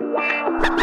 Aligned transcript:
Wow. 0.00 0.80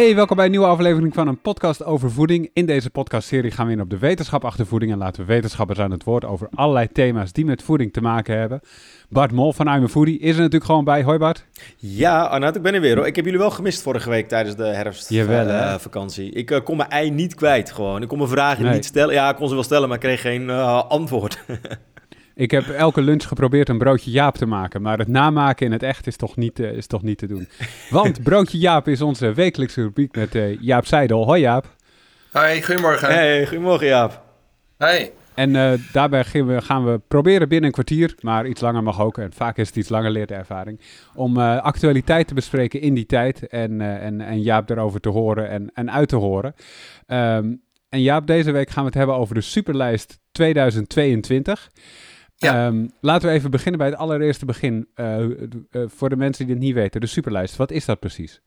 Hey, 0.00 0.14
welkom 0.14 0.36
bij 0.36 0.44
een 0.44 0.50
nieuwe 0.50 0.66
aflevering 0.66 1.14
van 1.14 1.28
een 1.28 1.40
podcast 1.40 1.84
over 1.84 2.10
voeding. 2.10 2.50
In 2.52 2.66
deze 2.66 2.90
podcastserie 2.90 3.50
gaan 3.50 3.66
we 3.66 3.72
in 3.72 3.80
op 3.80 3.90
de 3.90 3.98
wetenschap 3.98 4.44
achter 4.44 4.66
voeding 4.66 4.92
en 4.92 4.98
laten 4.98 5.20
we 5.20 5.32
wetenschappers 5.32 5.78
aan 5.78 5.90
het 5.90 6.04
woord 6.04 6.24
over 6.24 6.48
allerlei 6.54 6.88
thema's 6.92 7.32
die 7.32 7.44
met 7.44 7.62
voeding 7.62 7.92
te 7.92 8.00
maken 8.00 8.38
hebben. 8.38 8.60
Bart 9.08 9.32
Mol 9.32 9.52
van 9.52 9.66
I'm 9.66 9.82
a 9.82 9.88
Foodie 9.88 10.18
is 10.18 10.34
er 10.34 10.36
natuurlijk 10.36 10.64
gewoon 10.64 10.84
bij. 10.84 11.02
Hoi 11.02 11.18
Bart. 11.18 11.44
Ja, 11.76 12.22
Arnoud, 12.22 12.56
ik 12.56 12.62
ben 12.62 12.74
er 12.74 12.80
weer 12.80 12.96
hoor. 12.96 13.06
Ik 13.06 13.16
heb 13.16 13.24
jullie 13.24 13.40
wel 13.40 13.50
gemist 13.50 13.82
vorige 13.82 14.10
week 14.10 14.28
tijdens 14.28 14.56
de 14.56 14.64
herfstvakantie. 14.64 16.30
ik 16.30 16.50
uh, 16.50 16.60
kon 16.64 16.76
mijn 16.76 16.90
ei 16.90 17.10
niet 17.10 17.34
kwijt 17.34 17.72
gewoon. 17.72 18.02
Ik 18.02 18.08
kon 18.08 18.18
mijn 18.18 18.30
vragen 18.30 18.72
niet 18.72 18.84
stellen. 18.84 19.14
Ja, 19.14 19.30
ik 19.30 19.36
kon 19.36 19.48
ze 19.48 19.54
wel 19.54 19.62
stellen, 19.62 19.88
maar 19.88 19.96
ik 19.96 20.02
kreeg 20.02 20.20
geen 20.20 20.42
uh, 20.42 20.82
antwoord. 20.88 21.38
Ik 22.40 22.50
heb 22.50 22.68
elke 22.68 23.02
lunch 23.02 23.24
geprobeerd 23.24 23.68
een 23.68 23.78
broodje 23.78 24.10
Jaap 24.10 24.36
te 24.36 24.46
maken, 24.46 24.82
maar 24.82 24.98
het 24.98 25.08
namaken 25.08 25.66
in 25.66 25.72
het 25.72 25.82
echt 25.82 26.06
is 26.06 26.16
toch 26.16 26.36
niet, 26.36 26.58
uh, 26.58 26.72
is 26.72 26.86
toch 26.86 27.02
niet 27.02 27.18
te 27.18 27.26
doen. 27.26 27.48
Want 27.90 28.22
broodje 28.28 28.58
Jaap 28.58 28.88
is 28.88 29.00
onze 29.00 29.32
wekelijkse 29.32 29.82
rubriek 29.82 30.14
met 30.14 30.34
uh, 30.34 30.60
Jaap 30.60 30.86
Seidel. 30.86 31.24
Hoi 31.24 31.40
Jaap. 31.40 31.66
Hoi, 32.32 32.62
goedemorgen. 32.62 33.08
Hey, 33.08 33.46
goedemorgen 33.46 33.86
Jaap. 33.86 34.22
Hey. 34.78 35.12
En 35.34 35.54
uh, 35.54 35.72
daarbij 35.92 36.24
gaan 36.24 36.46
we, 36.46 36.62
gaan 36.62 36.84
we, 36.84 37.00
proberen 37.08 37.48
binnen 37.48 37.66
een 37.66 37.74
kwartier, 37.74 38.14
maar 38.20 38.46
iets 38.46 38.60
langer 38.60 38.82
mag 38.82 39.00
ook, 39.00 39.18
en 39.18 39.32
vaak 39.32 39.56
is 39.56 39.66
het 39.66 39.76
iets 39.76 39.88
langer 39.88 40.10
leert 40.10 40.30
ervaring, 40.30 40.80
om 41.14 41.38
actualiteit 41.38 42.28
te 42.28 42.34
bespreken 42.34 42.80
in 42.80 42.94
die 42.94 43.06
tijd 43.06 43.48
en, 43.48 43.80
en, 43.80 44.20
en 44.20 44.42
Jaap 44.42 44.66
daarover 44.66 45.00
te 45.00 45.08
horen 45.08 45.48
en, 45.48 45.70
en 45.74 45.90
uit 45.90 46.08
te 46.08 46.16
horen. 46.16 46.54
Um, 47.06 47.62
en 47.88 48.02
Jaap, 48.02 48.26
deze 48.26 48.50
week 48.50 48.70
gaan 48.70 48.82
we 48.82 48.88
het 48.88 48.98
hebben 48.98 49.16
over 49.16 49.34
de 49.34 49.40
superlijst 49.40 50.18
2022. 50.32 51.70
Ja. 52.42 52.66
Um, 52.66 52.90
laten 53.00 53.28
we 53.28 53.34
even 53.34 53.50
beginnen 53.50 53.78
bij 53.78 53.88
het 53.88 53.98
allereerste 53.98 54.44
begin. 54.44 54.88
Uh, 54.96 55.18
uh, 55.18 55.82
voor 55.86 56.08
de 56.08 56.16
mensen 56.16 56.46
die 56.46 56.54
het 56.54 56.64
niet 56.64 56.74
weten, 56.74 57.00
de 57.00 57.06
Superlijst. 57.06 57.56
Wat 57.56 57.70
is 57.70 57.84
dat 57.84 58.00
precies? 58.00 58.40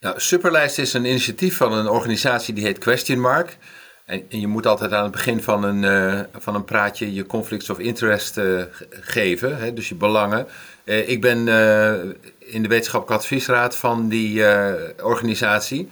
Nou, 0.00 0.20
Superlijst 0.20 0.78
is 0.78 0.92
een 0.92 1.04
initiatief 1.04 1.56
van 1.56 1.72
een 1.72 1.88
organisatie 1.88 2.54
die 2.54 2.64
heet 2.64 2.78
Question 2.78 3.20
Mark. 3.20 3.58
En, 4.04 4.22
en 4.28 4.40
je 4.40 4.46
moet 4.46 4.66
altijd 4.66 4.92
aan 4.92 5.02
het 5.02 5.12
begin 5.12 5.42
van 5.42 5.64
een, 5.64 5.82
uh, 5.82 6.20
van 6.32 6.54
een 6.54 6.64
praatje 6.64 7.14
je 7.14 7.26
conflicts 7.26 7.70
of 7.70 7.78
interest 7.78 8.40
geven, 8.90 9.58
hè, 9.58 9.72
dus 9.72 9.88
je 9.88 9.94
belangen. 9.94 10.46
ik 10.84 11.20
ben 11.20 11.38
in 12.38 12.62
de 12.62 12.68
wetenschappelijke 12.68 13.22
adviesraad 13.22 13.76
van 13.76 14.08
die 14.08 14.42
organisatie. 15.02 15.88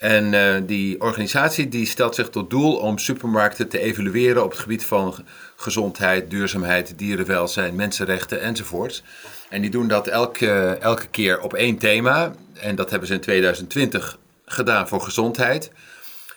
En 0.00 0.32
uh, 0.32 0.56
die 0.66 1.00
organisatie 1.00 1.68
die 1.68 1.86
stelt 1.86 2.14
zich 2.14 2.30
tot 2.30 2.50
doel 2.50 2.76
om 2.76 2.98
supermarkten 2.98 3.68
te 3.68 3.78
evalueren 3.78 4.44
op 4.44 4.50
het 4.50 4.60
gebied 4.60 4.84
van 4.84 5.14
gezondheid, 5.56 6.30
duurzaamheid, 6.30 6.98
dierenwelzijn, 6.98 7.74
mensenrechten 7.74 8.40
enzovoorts. 8.40 9.02
En 9.48 9.60
die 9.60 9.70
doen 9.70 9.88
dat 9.88 10.06
elke, 10.06 10.78
elke 10.80 11.06
keer 11.06 11.40
op 11.40 11.54
één 11.54 11.78
thema. 11.78 12.32
En 12.60 12.74
dat 12.74 12.90
hebben 12.90 13.08
ze 13.08 13.14
in 13.14 13.20
2020 13.20 14.18
gedaan 14.44 14.88
voor 14.88 15.00
gezondheid. 15.00 15.70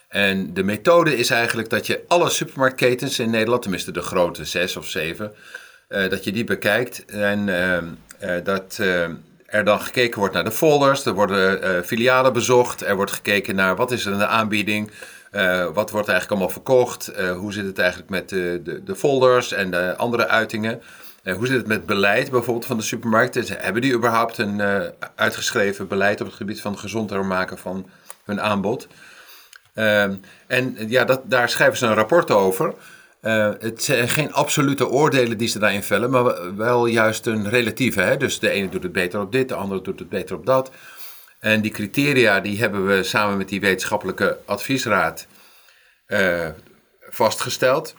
En 0.07 0.53
de 0.53 0.63
methode 0.63 1.17
is 1.17 1.29
eigenlijk 1.29 1.69
dat 1.69 1.87
je 1.87 2.03
alle 2.07 2.29
supermarktketens 2.29 3.19
in 3.19 3.29
Nederland, 3.29 3.61
tenminste 3.61 3.91
de 3.91 4.01
grote 4.01 4.45
zes 4.45 4.77
of 4.77 4.87
zeven, 4.87 5.33
uh, 5.89 6.09
dat 6.09 6.23
je 6.23 6.31
die 6.31 6.43
bekijkt. 6.43 7.05
En 7.05 7.47
uh, 7.47 7.77
uh, 8.23 8.43
dat 8.43 8.79
er 9.53 9.63
dan 9.63 9.81
gekeken 9.81 10.19
wordt 10.19 10.33
naar 10.33 10.43
de 10.43 10.51
folders, 10.51 11.05
er 11.05 11.13
worden 11.13 11.63
uh, 11.63 11.81
filialen 11.81 12.33
bezocht, 12.33 12.81
er 12.81 12.95
wordt 12.95 13.11
gekeken 13.11 13.55
naar 13.55 13.75
wat 13.75 13.91
is 13.91 14.05
er 14.05 14.11
in 14.11 14.17
de 14.17 14.27
aanbieding, 14.27 14.91
uh, 15.31 15.65
wat 15.73 15.91
wordt 15.91 16.07
eigenlijk 16.07 16.29
allemaal 16.29 16.49
verkocht, 16.49 17.11
uh, 17.19 17.31
hoe 17.31 17.53
zit 17.53 17.65
het 17.65 17.79
eigenlijk 17.79 18.09
met 18.09 18.29
de, 18.29 18.61
de, 18.63 18.83
de 18.83 18.95
folders 18.95 19.51
en 19.51 19.71
de 19.71 19.95
andere 19.97 20.27
uitingen. 20.27 20.81
hoe 21.23 21.47
zit 21.47 21.57
het 21.57 21.67
met 21.67 21.85
beleid 21.85 22.31
bijvoorbeeld 22.31 22.65
van 22.65 22.77
de 22.77 22.83
supermarkten? 22.83 23.45
Hebben 23.47 23.81
die 23.81 23.93
überhaupt 23.93 24.37
een 24.37 24.61
uitgeschreven 25.15 25.87
beleid 25.87 26.21
op 26.21 26.27
het 26.27 26.35
gebied 26.35 26.61
van 26.61 26.77
gezonder 26.77 27.25
maken 27.25 27.57
van 27.57 27.89
hun 28.23 28.41
aanbod? 28.41 28.87
Ehm, 29.73 30.15
en 30.47 30.75
ja, 30.87 31.03
dat, 31.05 31.21
daar 31.23 31.49
schrijven 31.49 31.77
ze 31.77 31.85
een 31.85 31.93
rapport 31.93 32.31
over. 32.31 32.73
Uh, 33.23 33.51
het 33.59 33.83
zijn 33.83 34.09
geen 34.09 34.33
absolute 34.33 34.87
oordelen 34.87 35.37
die 35.37 35.47
ze 35.47 35.59
daarin 35.59 35.83
vellen, 35.83 36.09
maar 36.09 36.55
wel 36.55 36.85
juist 36.85 37.25
een 37.25 37.49
relatieve. 37.49 38.01
Hè? 38.01 38.17
Dus 38.17 38.39
de 38.39 38.49
ene 38.49 38.69
doet 38.69 38.83
het 38.83 38.91
beter 38.91 39.19
op 39.19 39.31
dit, 39.31 39.49
de 39.49 39.55
andere 39.55 39.81
doet 39.81 39.99
het 39.99 40.09
beter 40.09 40.35
op 40.35 40.45
dat. 40.45 40.71
En 41.39 41.61
die 41.61 41.71
criteria 41.71 42.39
die 42.39 42.59
hebben 42.59 42.87
we 42.87 43.03
samen 43.03 43.37
met 43.37 43.49
die 43.49 43.61
wetenschappelijke 43.61 44.37
adviesraad 44.45 45.27
uh, 46.07 46.47
vastgesteld. 47.09 47.95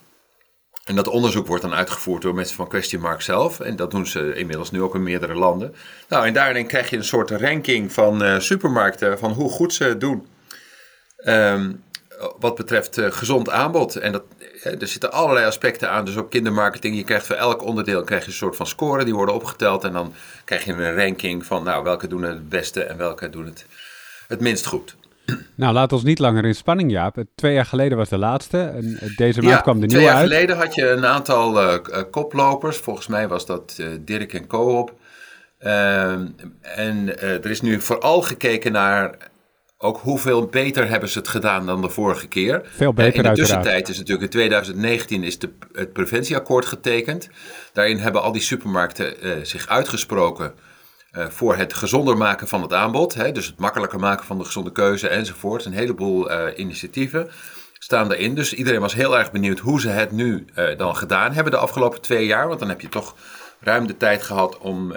En 0.84 0.94
dat 0.94 1.08
onderzoek 1.08 1.46
wordt 1.46 1.62
dan 1.62 1.74
uitgevoerd 1.74 2.22
door 2.22 2.34
mensen 2.34 2.56
van 2.56 2.68
Question 2.68 3.00
Mark 3.00 3.20
zelf. 3.20 3.60
En 3.60 3.76
dat 3.76 3.90
doen 3.90 4.06
ze 4.06 4.34
inmiddels 4.34 4.70
nu 4.70 4.82
ook 4.82 4.94
in 4.94 5.02
meerdere 5.02 5.34
landen. 5.34 5.74
Nou, 6.08 6.26
en 6.26 6.32
daarin 6.32 6.66
krijg 6.66 6.90
je 6.90 6.96
een 6.96 7.04
soort 7.04 7.30
ranking 7.30 7.92
van 7.92 8.22
uh, 8.22 8.38
supermarkten, 8.38 9.18
van 9.18 9.32
hoe 9.32 9.50
goed 9.50 9.74
ze 9.74 9.96
doen. 9.96 10.26
Um, 11.26 11.82
wat 12.38 12.54
betreft 12.54 12.98
uh, 12.98 13.06
gezond 13.10 13.50
aanbod. 13.50 13.96
En 13.96 14.12
dat, 14.12 14.22
er 14.62 14.86
zitten 14.86 15.12
allerlei 15.12 15.46
aspecten 15.46 15.90
aan, 15.90 16.04
dus 16.04 16.16
ook 16.16 16.30
kindermarketing. 16.30 16.96
Je 16.96 17.04
krijgt 17.04 17.26
voor 17.26 17.36
elk 17.36 17.62
onderdeel 17.62 18.04
krijg 18.04 18.22
je 18.22 18.28
een 18.28 18.36
soort 18.36 18.56
van 18.56 18.66
score, 18.66 19.04
die 19.04 19.14
worden 19.14 19.34
opgeteld. 19.34 19.84
En 19.84 19.92
dan 19.92 20.14
krijg 20.44 20.64
je 20.64 20.72
een 20.72 20.96
ranking 20.96 21.46
van 21.46 21.62
nou, 21.62 21.84
welke 21.84 22.06
doen 22.06 22.22
het 22.22 22.48
beste 22.48 22.82
en 22.82 22.96
welke 22.96 23.30
doen 23.30 23.44
het 23.44 23.66
het 24.28 24.40
minst 24.40 24.66
goed. 24.66 24.96
Nou, 25.54 25.72
laat 25.72 25.92
ons 25.92 26.02
niet 26.02 26.18
langer 26.18 26.44
in 26.44 26.54
spanning, 26.54 26.90
Jaap. 26.90 27.24
Twee 27.34 27.54
jaar 27.54 27.64
geleden 27.64 27.98
was 27.98 28.08
de 28.08 28.18
laatste. 28.18 28.58
En 28.58 28.98
deze 29.16 29.42
maand 29.42 29.62
kwam 29.62 29.80
de 29.80 29.86
nieuwe 29.86 30.08
uit. 30.08 30.26
Twee 30.26 30.38
jaar 30.38 30.46
geleden 30.46 30.56
had 30.56 30.74
je 30.74 30.90
een 30.90 31.06
aantal 31.06 31.62
uh, 31.62 32.02
koplopers. 32.10 32.76
Volgens 32.76 33.06
mij 33.06 33.28
was 33.28 33.46
dat 33.46 33.76
uh, 33.80 33.86
Dirk 34.00 34.32
en 34.32 34.46
Coop. 34.46 34.94
Uh, 35.60 36.12
en 36.60 37.18
er 37.20 37.50
is 37.50 37.60
nu 37.60 37.80
vooral 37.80 38.22
gekeken 38.22 38.72
naar 38.72 39.16
ook 39.84 39.98
hoeveel 39.98 40.46
beter 40.46 40.88
hebben 40.88 41.08
ze 41.08 41.18
het 41.18 41.28
gedaan 41.28 41.66
dan 41.66 41.80
de 41.80 41.88
vorige 41.88 42.26
keer. 42.26 42.62
Veel 42.76 42.92
beter 42.92 43.24
In 43.24 43.30
de 43.30 43.36
tussentijd 43.36 43.88
is 43.88 43.98
natuurlijk 43.98 44.24
in 44.24 44.30
2019 44.30 45.22
is 45.22 45.38
de, 45.38 45.50
het 45.72 45.92
preventieakkoord 45.92 46.66
getekend. 46.66 47.28
Daarin 47.72 47.98
hebben 47.98 48.22
al 48.22 48.32
die 48.32 48.42
supermarkten 48.42 49.26
uh, 49.26 49.32
zich 49.42 49.68
uitgesproken 49.68 50.54
uh, 51.12 51.26
voor 51.28 51.56
het 51.56 51.74
gezonder 51.74 52.16
maken 52.16 52.48
van 52.48 52.62
het 52.62 52.72
aanbod. 52.72 53.14
Hè, 53.14 53.32
dus 53.32 53.46
het 53.46 53.58
makkelijker 53.58 53.98
maken 53.98 54.26
van 54.26 54.38
de 54.38 54.44
gezonde 54.44 54.72
keuze 54.72 55.08
enzovoort. 55.08 55.64
Een 55.64 55.72
heleboel 55.72 56.30
uh, 56.30 56.46
initiatieven 56.56 57.30
staan 57.78 58.08
daarin. 58.08 58.34
Dus 58.34 58.54
iedereen 58.54 58.80
was 58.80 58.94
heel 58.94 59.18
erg 59.18 59.32
benieuwd 59.32 59.58
hoe 59.58 59.80
ze 59.80 59.88
het 59.88 60.12
nu 60.12 60.44
dan 60.76 60.96
gedaan 60.96 61.32
hebben 61.32 61.52
de 61.52 61.58
afgelopen 61.58 62.00
twee 62.00 62.26
jaar. 62.26 62.48
Want 62.48 62.60
dan 62.60 62.68
heb 62.68 62.80
je 62.80 62.88
toch 62.88 63.16
ruim 63.60 63.86
de 63.86 63.96
tijd 63.96 64.22
gehad 64.22 64.58
om 64.58 64.94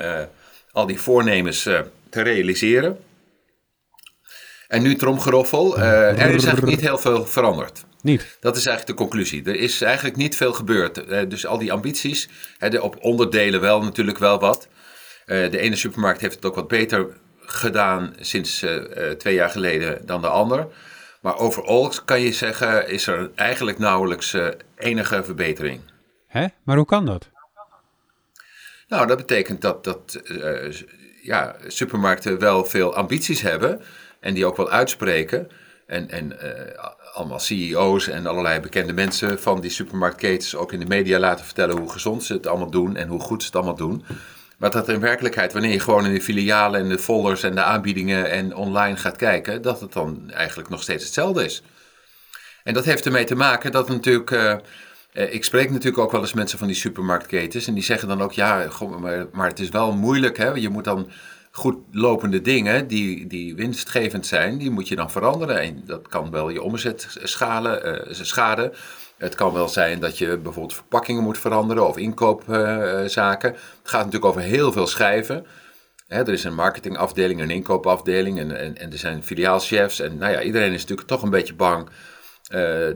al 0.72 0.86
die 0.86 1.00
voornemens 1.00 1.64
te 2.10 2.22
realiseren. 2.22 2.98
En 4.68 4.82
nu 4.82 4.96
tromgeroffel. 4.96 5.78
Uh, 5.78 6.10
er 6.10 6.18
is 6.18 6.44
eigenlijk 6.44 6.66
niet 6.66 6.82
heel 6.82 6.98
veel 6.98 7.26
veranderd. 7.26 7.86
Niet. 8.02 8.38
Dat 8.40 8.58
is 8.58 8.66
eigenlijk 8.66 8.98
de 8.98 9.06
conclusie. 9.06 9.46
Er 9.46 9.56
is 9.56 9.82
eigenlijk 9.82 10.16
niet 10.16 10.36
veel 10.36 10.54
gebeurd. 10.54 11.10
Uh, 11.10 11.30
dus 11.30 11.46
al 11.46 11.58
die 11.58 11.72
ambities, 11.72 12.30
hè, 12.58 12.78
op 12.78 12.98
onderdelen 13.00 13.62
wel 13.62 13.82
natuurlijk 13.82 14.18
wel 14.18 14.40
wat. 14.40 14.68
Uh, 15.26 15.52
de 15.52 15.60
ene 15.60 15.76
supermarkt 15.76 16.22
heeft 16.22 16.36
het 16.36 16.46
ook 16.46 16.56
wat 16.56 16.68
beter 16.68 17.08
gedaan 17.40 18.14
sinds 18.20 18.66
twee 19.18 19.34
jaar 19.34 19.50
geleden 19.50 20.06
dan 20.06 20.22
de 20.22 20.28
ander. 20.28 20.68
Maar 21.22 21.38
overal 21.38 21.92
kan 22.06 22.22
je 22.22 22.34
zeggen, 22.34 22.90
is 22.90 23.08
er 23.08 23.32
eigenlijk 23.36 23.78
nauwelijks 23.78 24.36
enige 24.78 25.24
verbetering. 25.24 25.82
Hè? 26.28 26.46
Maar 26.64 26.76
hoe 26.76 26.86
kan 26.86 27.06
dat? 27.06 27.30
Nou, 28.88 29.08
dat 29.08 29.18
betekent 29.18 29.62
dat, 29.62 29.84
dat 29.84 30.22
ja, 31.22 31.56
supermarkten 31.68 32.40
wel 32.40 32.66
veel 32.66 32.96
ambities 32.96 33.42
hebben 33.42 33.82
en 34.28 34.34
die 34.34 34.46
ook 34.46 34.58
wel 34.58 34.70
uitspreken. 34.70 35.50
En, 35.86 36.10
en 36.10 36.32
uh, 36.32 36.84
allemaal 37.14 37.40
CEO's 37.40 38.08
en 38.08 38.26
allerlei 38.26 38.60
bekende 38.60 38.94
mensen 38.94 39.40
van 39.40 39.62
die 39.62 39.72
supermarktketens 39.72 40.56
ook 40.56 40.74
in 40.74 40.80
de 40.80 40.86
media 40.86 41.20
laten 41.20 41.46
vertellen 41.46 41.78
hoe 41.78 41.92
gezond 41.92 42.24
ze 42.24 42.34
het 42.34 42.48
allemaal 42.48 42.70
doen 42.70 42.96
en 42.96 43.08
hoe 43.08 43.20
goed 43.20 43.42
ze 43.42 43.48
het 43.48 43.56
allemaal 43.56 43.76
doen. 43.76 44.06
Maar 44.58 44.72
dat 44.72 44.90
in 44.90 45.00
werkelijkheid, 45.00 45.54
wanneer 45.54 45.72
je 45.72 45.80
gewoon 45.80 46.06
in 46.06 46.14
de 46.14 46.22
filialen 46.22 46.80
en 46.80 46.90
de 46.90 47.00
folders 47.00 47.44
en 47.44 47.56
de 47.56 47.64
aanbiedingen 47.64 48.30
en 48.30 48.56
online 48.56 48.98
gaat 48.98 49.16
kijken, 49.16 49.62
dat 49.62 49.82
het 49.82 49.94
dan 49.94 50.32
eigenlijk 50.32 50.70
nog 50.70 50.82
steeds 50.82 51.04
hetzelfde 51.04 51.46
is. 51.46 51.64
En 52.64 52.74
dat 52.74 52.86
heeft 52.86 53.06
ermee 53.06 53.26
te 53.26 53.36
maken 53.36 53.72
dat 53.72 53.90
natuurlijk. 53.90 54.32
Uh, 54.32 54.56
ik 55.12 55.44
spreek 55.44 55.70
natuurlijk 55.70 55.98
ook 55.98 56.12
wel 56.12 56.22
eens 56.22 56.34
mensen 56.34 56.58
van 56.58 56.68
die 56.68 56.76
supermarktketens 56.76 57.68
en 57.68 57.74
die 57.74 57.84
zeggen 57.84 58.08
dan 58.08 58.22
ook, 58.22 58.32
ja, 58.32 58.68
maar 59.32 59.48
het 59.48 59.60
is 59.60 59.70
wel 59.70 59.94
moeilijk, 59.94 60.38
hè? 60.38 60.50
je 60.50 60.70
moet 60.70 60.84
dan 60.84 61.10
goed 61.58 61.78
lopende 61.92 62.42
dingen 62.42 62.88
die, 62.88 63.28
die 63.28 63.56
winstgevend 63.56 64.26
zijn, 64.26 64.58
die 64.58 64.72
moet 64.72 64.88
je 64.88 64.96
dan 64.96 65.12
veranderen. 65.12 65.60
En 65.60 65.84
dat 65.86 66.08
kan 66.08 66.32
wel 66.32 66.50
je 66.50 66.62
omzet 66.62 67.18
schalen, 67.24 68.08
uh, 68.08 68.14
schaden. 68.14 68.74
Het 69.18 69.36
kan 69.36 69.54
wel 69.54 69.70
zijn 69.70 70.00
dat 70.00 70.18
je 70.18 70.38
bijvoorbeeld 70.38 70.74
verpakkingen 70.74 71.24
moet 71.24 71.38
veranderen 71.38 71.88
of 71.88 71.98
inkoopzaken. 71.98 73.52
Het 73.52 73.90
gaat 73.90 74.06
natuurlijk 74.06 74.26
over 74.26 74.42
heel 74.42 74.72
veel 74.72 74.88
schijven. 74.88 75.46
Hè, 76.08 76.20
er 76.20 76.34
is 76.34 76.44
een 76.44 76.56
marketingafdeling, 76.56 77.42
een 77.42 77.50
inkoopafdeling 77.50 78.40
en, 78.40 78.78
en, 78.78 78.92
er 78.92 78.98
zijn 78.98 79.24
filiaalchefs. 79.24 80.00
En 80.00 80.18
nou 80.18 80.32
ja, 80.32 80.42
iedereen 80.42 80.74
is 80.74 80.82
natuurlijk 80.82 81.08
toch 81.08 81.22
een 81.22 81.30
beetje 81.30 81.56
bang 81.56 81.90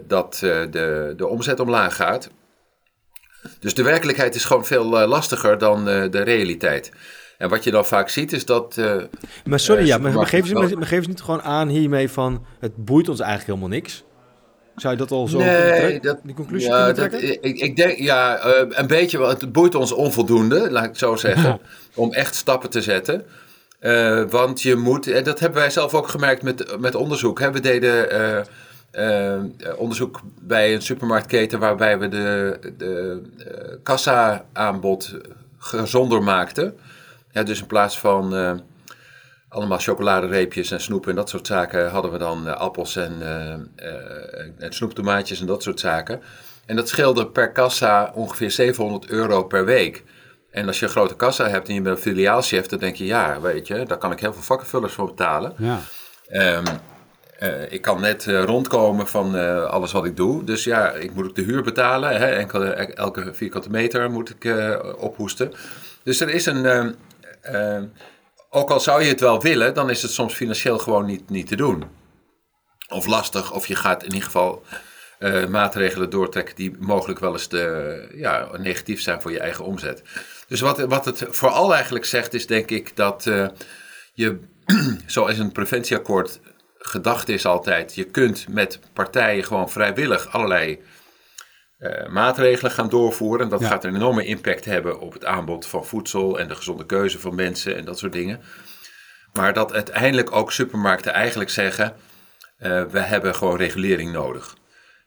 dat 0.07 0.37
de, 0.39 1.13
de 1.17 1.27
omzet 1.27 1.59
omlaag 1.59 1.95
gaat. 1.95 2.29
Dus 3.59 3.73
de 3.73 3.83
werkelijkheid 3.83 4.35
is 4.35 4.45
gewoon 4.45 4.65
veel 4.65 4.85
lastiger 4.85 5.57
dan 5.57 5.85
de 5.85 6.21
realiteit. 6.23 6.91
En 7.41 7.49
wat 7.49 7.63
je 7.63 7.71
dan 7.71 7.85
vaak 7.85 8.09
ziet 8.09 8.33
is 8.33 8.45
dat. 8.45 8.81
maar 9.45 9.59
sorry, 9.59 9.85
ja, 9.85 9.97
maar, 9.97 10.27
geven, 10.27 10.47
ze, 10.47 10.53
maar, 10.53 10.87
geven 10.87 11.03
ze 11.03 11.09
niet 11.09 11.21
gewoon 11.21 11.41
aan 11.41 11.67
hiermee 11.67 12.09
van. 12.09 12.45
Het 12.59 12.85
boeit 12.85 13.09
ons 13.09 13.19
eigenlijk 13.19 13.49
helemaal 13.49 13.77
niks? 13.77 14.03
Zou 14.75 14.93
je 14.93 14.99
dat 14.99 15.11
al 15.11 15.27
zo 15.27 15.37
nee, 15.37 15.99
dat, 15.99 16.19
die 16.23 16.35
conclusie 16.35 16.69
ja, 16.69 16.75
kunnen 16.75 17.09
trekken? 17.09 17.43
ik, 17.43 17.59
ik, 17.59 17.75
denk, 17.75 17.97
ja, 17.97 18.45
een 18.69 18.87
beetje, 18.87 19.17
want 19.17 19.41
het 19.41 19.51
boeit 19.51 19.75
ons 19.75 19.91
onvoldoende, 19.91 20.71
laat 20.71 20.83
ik 20.83 20.89
het 20.89 20.97
zo 20.97 21.15
zeggen, 21.27 21.59
om 21.95 22.13
echt 22.13 22.35
stappen 22.35 22.69
te 22.69 22.81
zetten. 22.81 23.25
Want 24.29 24.61
je 24.61 24.75
moet, 24.75 25.07
en 25.07 25.23
dat 25.23 25.39
hebben 25.39 25.59
wij 25.59 25.69
zelf 25.69 25.93
ook 25.93 26.07
gemerkt 26.07 26.43
met, 26.43 26.79
met 26.79 26.95
onderzoek. 26.95 27.39
Hè. 27.39 27.51
We 27.51 27.59
deden 27.59 28.45
uh, 28.93 29.29
onderzoek 29.77 30.19
bij 30.41 30.73
een 30.73 30.81
supermarktketen 30.81 31.59
waarbij 31.59 31.99
we 31.99 32.07
de, 32.07 32.59
de 32.77 33.21
kassa-aanbod 33.83 35.17
gezonder 35.57 36.23
maakten. 36.23 36.77
Ja, 37.31 37.43
dus 37.43 37.59
in 37.59 37.67
plaats 37.67 37.99
van 37.99 38.33
allemaal 39.49 39.77
chocoladereepjes 39.77 40.71
en 40.71 40.81
snoep 40.81 41.07
en 41.07 41.15
dat 41.15 41.29
soort 41.29 41.47
zaken 41.47 41.89
hadden 41.89 42.11
we 42.11 42.17
dan 42.17 42.57
appels 42.57 42.95
en, 42.95 43.21
en 44.57 44.73
snoeptomaatjes 44.73 45.39
en 45.39 45.45
dat 45.45 45.63
soort 45.63 45.79
zaken. 45.79 46.21
En 46.65 46.75
dat 46.75 46.89
scheelde 46.89 47.27
per 47.27 47.51
kassa 47.51 48.11
ongeveer 48.13 48.51
700 48.51 49.07
euro 49.07 49.43
per 49.43 49.65
week. 49.65 50.03
En 50.51 50.67
als 50.67 50.79
je 50.79 50.85
een 50.85 50.91
grote 50.91 51.15
kassa 51.15 51.47
hebt 51.47 51.67
en 51.67 51.73
je 51.73 51.81
bent 51.81 51.95
een 51.95 52.01
filiaalchef, 52.01 52.65
dan 52.65 52.79
denk 52.79 52.95
je, 52.95 53.05
ja, 53.05 53.41
weet 53.41 53.67
je, 53.67 53.85
daar 53.85 53.97
kan 53.97 54.11
ik 54.11 54.19
heel 54.19 54.33
veel 54.33 54.41
vakkenvullers 54.41 54.93
voor 54.93 55.07
betalen. 55.07 55.53
Ja. 55.57 55.79
Um, 56.31 56.63
uh, 57.43 57.71
ik 57.71 57.81
kan 57.81 58.01
net 58.01 58.25
uh, 58.25 58.43
rondkomen 58.43 59.07
van 59.07 59.35
uh, 59.35 59.63
alles 59.63 59.91
wat 59.91 60.05
ik 60.05 60.15
doe. 60.15 60.43
Dus 60.43 60.63
ja, 60.63 60.91
ik 60.91 61.13
moet 61.13 61.25
ook 61.25 61.35
de 61.35 61.41
huur 61.41 61.63
betalen. 61.63 62.17
Hè? 62.17 62.27
Enkele, 62.27 62.69
elke 62.73 63.33
vierkante 63.33 63.69
meter 63.69 64.11
moet 64.11 64.29
ik 64.29 64.55
ophoesten. 64.97 65.51
Dus 66.03 66.19
er 66.19 66.29
is 66.29 66.45
een. 66.45 66.95
Ehm, 67.41 67.85
ook 68.49 68.69
al 68.69 68.79
zou 68.79 69.01
je 69.03 69.09
het 69.09 69.19
wel 69.19 69.41
willen, 69.41 69.73
dan 69.73 69.89
is 69.89 70.01
het 70.01 70.11
soms 70.11 70.33
financieel 70.33 70.77
gewoon 70.77 71.05
niet, 71.05 71.29
niet 71.29 71.47
te 71.47 71.55
doen. 71.55 71.83
Of 72.89 73.05
lastig, 73.05 73.51
of 73.51 73.67
je 73.67 73.75
gaat 73.75 74.03
in 74.03 74.13
ieder 74.13 74.23
geval 74.23 74.63
maatregelen 75.49 76.09
doortrekken 76.09 76.55
die 76.55 76.75
mogelijk 76.79 77.19
wel 77.19 77.31
eens 77.31 77.49
de, 77.49 78.07
ja, 78.15 78.49
negatief 78.57 79.01
zijn 79.01 79.21
voor 79.21 79.31
je 79.31 79.39
eigen 79.39 79.65
omzet. 79.65 80.01
Dus 80.47 80.61
wat, 80.61 80.79
wat 80.79 81.05
het 81.05 81.25
vooral 81.29 81.73
eigenlijk 81.73 82.05
zegt, 82.05 82.33
is 82.33 82.47
denk 82.47 82.69
ik 82.69 82.95
dat 82.95 83.25
uh, 83.25 83.47
je, 84.13 84.39
zoals 85.05 85.37
een 85.37 85.51
preventieakkoord 85.51 86.39
gedacht 86.77 87.29
is 87.29 87.45
altijd, 87.45 87.95
je 87.95 88.03
kunt 88.03 88.47
met 88.49 88.79
partijen 88.93 89.43
gewoon 89.43 89.69
vrijwillig 89.69 90.33
allerlei 90.33 90.79
uh, 91.81 92.07
maatregelen 92.07 92.71
gaan 92.71 92.89
doorvoeren. 92.89 93.43
En 93.43 93.49
dat 93.49 93.65
gaat 93.65 93.83
een 93.83 93.95
enorme 93.95 94.25
impact 94.25 94.65
hebben 94.65 94.99
op 94.99 95.13
het 95.13 95.25
aanbod 95.25 95.65
van 95.65 95.85
voedsel 95.85 96.39
en 96.39 96.47
de 96.47 96.55
gezonde 96.55 96.85
keuze 96.85 97.19
van 97.19 97.35
mensen 97.35 97.75
en 97.75 97.85
dat 97.85 97.99
soort 97.99 98.13
dingen. 98.13 98.41
Maar 99.33 99.53
dat 99.53 99.73
uiteindelijk 99.73 100.35
ook 100.35 100.51
supermarkten 100.51 101.13
eigenlijk 101.13 101.49
zeggen, 101.49 101.93
uh, 102.59 102.83
we 102.83 102.99
hebben 102.99 103.35
gewoon 103.35 103.57
regulering 103.57 104.11
nodig. 104.11 104.55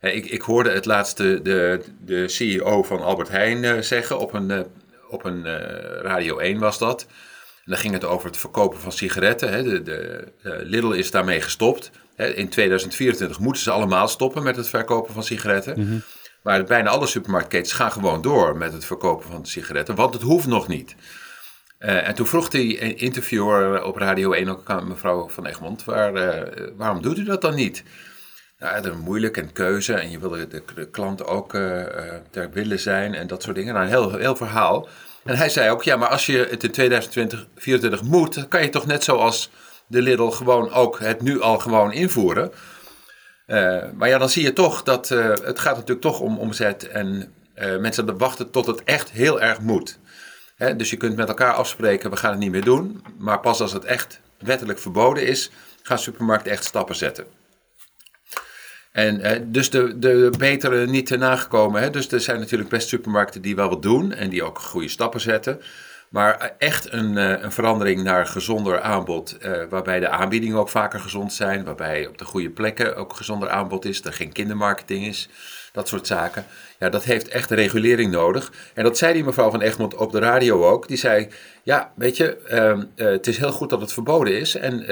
Ik, 0.01 0.25
ik, 0.25 0.41
hoorde 0.41 0.71
het 0.71 0.85
laatste 0.85 1.41
de, 1.41 1.83
de 1.99 2.27
CEO 2.27 2.83
van 2.83 3.01
Albert 3.01 3.29
Heijn 3.29 3.83
zeggen 3.83 4.19
op 4.19 4.33
een 4.33 4.65
op 5.09 5.25
een 5.25 5.45
eh, 5.45 6.01
Radio 6.01 6.37
1 6.37 6.59
was 6.59 6.77
dat. 6.77 7.05
En 7.65 7.71
dan 7.71 7.77
ging 7.77 7.93
het 7.93 8.05
over 8.05 8.27
het 8.27 8.37
verkopen 8.37 8.79
van 8.79 8.91
sigaretten. 8.91 9.51
Hè. 9.51 9.63
De, 9.63 9.83
de, 9.83 10.31
Lidl 10.63 10.91
is 10.91 11.11
daarmee 11.11 11.41
gestopt. 11.41 11.91
Hè. 12.15 12.33
In 12.33 12.49
2024 12.49 13.39
moeten 13.39 13.61
ze 13.61 13.71
allemaal 13.71 14.07
stoppen 14.07 14.43
met 14.43 14.55
het 14.55 14.67
verkopen 14.67 15.13
van 15.13 15.23
sigaretten. 15.23 15.79
Mhm. 15.79 15.97
Maar 16.45 16.63
bijna 16.63 16.89
alle 16.89 17.07
supermarktketens 17.07 17.73
gaan 17.73 17.91
gewoon 17.91 18.21
door 18.21 18.57
met 18.57 18.73
het 18.73 18.85
verkopen 18.85 19.29
van 19.29 19.45
sigaretten, 19.45 19.95
want 19.95 20.13
het 20.13 20.23
hoeft 20.23 20.47
nog 20.47 20.67
niet. 20.67 20.95
Uh, 21.79 22.07
en 22.07 22.15
toen 22.15 22.27
vroeg 22.27 22.49
die 22.49 22.95
interviewer 22.95 23.83
op 23.83 23.97
Radio 23.97 24.31
1 24.31 24.49
ook 24.49 24.69
aan 24.69 24.87
mevrouw 24.87 25.29
van 25.29 25.45
Egmond, 25.45 25.83
waar, 25.83 26.13
uh, 26.15 26.67
waarom 26.77 27.01
doet 27.01 27.17
u 27.17 27.23
dat 27.23 27.41
dan 27.41 27.55
niet? 27.55 27.83
Ja, 28.57 28.81
dat 28.81 28.93
is 28.93 28.99
moeilijk 28.99 29.37
en 29.37 29.51
keuze 29.51 29.93
en 29.93 30.11
je 30.11 30.19
wil 30.19 30.29
de, 30.29 30.63
de 30.75 30.89
klant 30.89 31.25
ook 31.25 31.53
uh, 31.53 31.83
ter 32.31 32.51
willen 32.51 32.79
zijn 32.79 33.13
en 33.13 33.27
dat 33.27 33.43
soort 33.43 33.55
dingen. 33.55 33.73
Nou, 33.73 33.85
een 33.85 33.91
heel, 33.91 34.15
heel 34.15 34.35
verhaal. 34.35 34.87
En 35.23 35.37
hij 35.37 35.49
zei 35.49 35.69
ook, 35.69 35.83
ja, 35.83 35.95
maar 35.95 36.09
als 36.09 36.25
je 36.25 36.47
het 36.49 36.63
in 36.63 36.71
2024 36.71 38.01
moet, 38.01 38.33
dan 38.33 38.47
kan 38.47 38.61
je 38.61 38.69
toch 38.69 38.85
net 38.85 39.03
zoals 39.03 39.51
de 39.87 40.01
Lidl 40.01 40.29
gewoon 40.29 40.71
ook 40.71 40.99
het 40.99 41.21
nu 41.21 41.41
al 41.41 41.59
gewoon 41.59 41.91
invoeren. 41.91 42.51
Uh, 43.47 43.83
maar 43.93 44.09
ja, 44.09 44.17
dan 44.17 44.29
zie 44.29 44.43
je 44.43 44.53
toch 44.53 44.83
dat 44.83 45.09
uh, 45.09 45.27
het 45.27 45.59
gaat 45.59 45.75
natuurlijk 45.75 46.01
toch 46.01 46.19
om 46.19 46.39
omzet 46.39 46.87
en 46.87 47.33
uh, 47.55 47.77
mensen 47.77 48.17
wachten 48.17 48.51
tot 48.51 48.65
het 48.65 48.83
echt 48.83 49.11
heel 49.11 49.41
erg 49.41 49.59
moet. 49.59 49.99
Dus 50.77 50.89
je 50.89 50.97
kunt 50.97 51.15
met 51.15 51.27
elkaar 51.27 51.53
afspreken, 51.53 52.09
we 52.09 52.17
gaan 52.17 52.31
het 52.31 52.39
niet 52.39 52.51
meer 52.51 52.63
doen. 52.63 53.03
Maar 53.17 53.39
pas 53.39 53.61
als 53.61 53.73
het 53.73 53.85
echt 53.85 54.21
wettelijk 54.39 54.79
verboden 54.79 55.27
is, 55.27 55.51
gaan 55.81 55.99
supermarkten 55.99 56.51
echt 56.51 56.63
stappen 56.63 56.95
zetten. 56.95 57.25
En 58.91 59.51
dus 59.51 59.69
de, 59.69 59.99
de 59.99 60.33
betere 60.37 60.87
niet 60.87 61.05
te 61.05 61.17
nagekomen. 61.17 61.81
Hè? 61.81 61.89
Dus 61.89 62.11
er 62.11 62.21
zijn 62.21 62.39
natuurlijk 62.39 62.69
best 62.69 62.87
supermarkten 62.87 63.41
die 63.41 63.55
wel 63.55 63.69
wat 63.69 63.81
doen 63.81 64.13
en 64.13 64.29
die 64.29 64.43
ook 64.43 64.59
goede 64.59 64.89
stappen 64.89 65.21
zetten. 65.21 65.61
Maar 66.15 66.51
echt 66.57 66.93
een, 66.93 67.17
uh, 67.17 67.41
een 67.41 67.51
verandering 67.51 68.03
naar 68.03 68.25
gezonder 68.25 68.81
aanbod, 68.81 69.37
uh, 69.41 69.51
waarbij 69.69 69.99
de 69.99 70.09
aanbiedingen 70.09 70.57
ook 70.57 70.69
vaker 70.69 70.99
gezond 70.99 71.33
zijn, 71.33 71.63
waarbij 71.63 72.07
op 72.07 72.17
de 72.17 72.25
goede 72.25 72.49
plekken 72.49 72.95
ook 72.95 73.13
gezonder 73.13 73.49
aanbod 73.49 73.85
is, 73.85 74.03
er 74.03 74.13
geen 74.13 74.31
kindermarketing 74.31 75.05
is, 75.05 75.29
dat 75.71 75.87
soort 75.87 76.07
zaken. 76.07 76.45
Ja, 76.79 76.89
dat 76.89 77.03
heeft 77.03 77.27
echt 77.27 77.51
regulering 77.51 78.11
nodig. 78.11 78.51
En 78.73 78.83
dat 78.83 78.97
zei 78.97 79.13
die 79.13 79.23
mevrouw 79.23 79.49
van 79.49 79.61
Egmond 79.61 79.95
op 79.95 80.11
de 80.11 80.19
radio 80.19 80.65
ook. 80.65 80.87
Die 80.87 80.97
zei, 80.97 81.27
ja, 81.63 81.91
weet 81.95 82.17
je, 82.17 82.37
uh, 82.51 83.05
uh, 83.05 83.11
het 83.11 83.27
is 83.27 83.37
heel 83.37 83.51
goed 83.51 83.69
dat 83.69 83.81
het 83.81 83.93
verboden 83.93 84.39
is. 84.39 84.55
En 84.55 84.85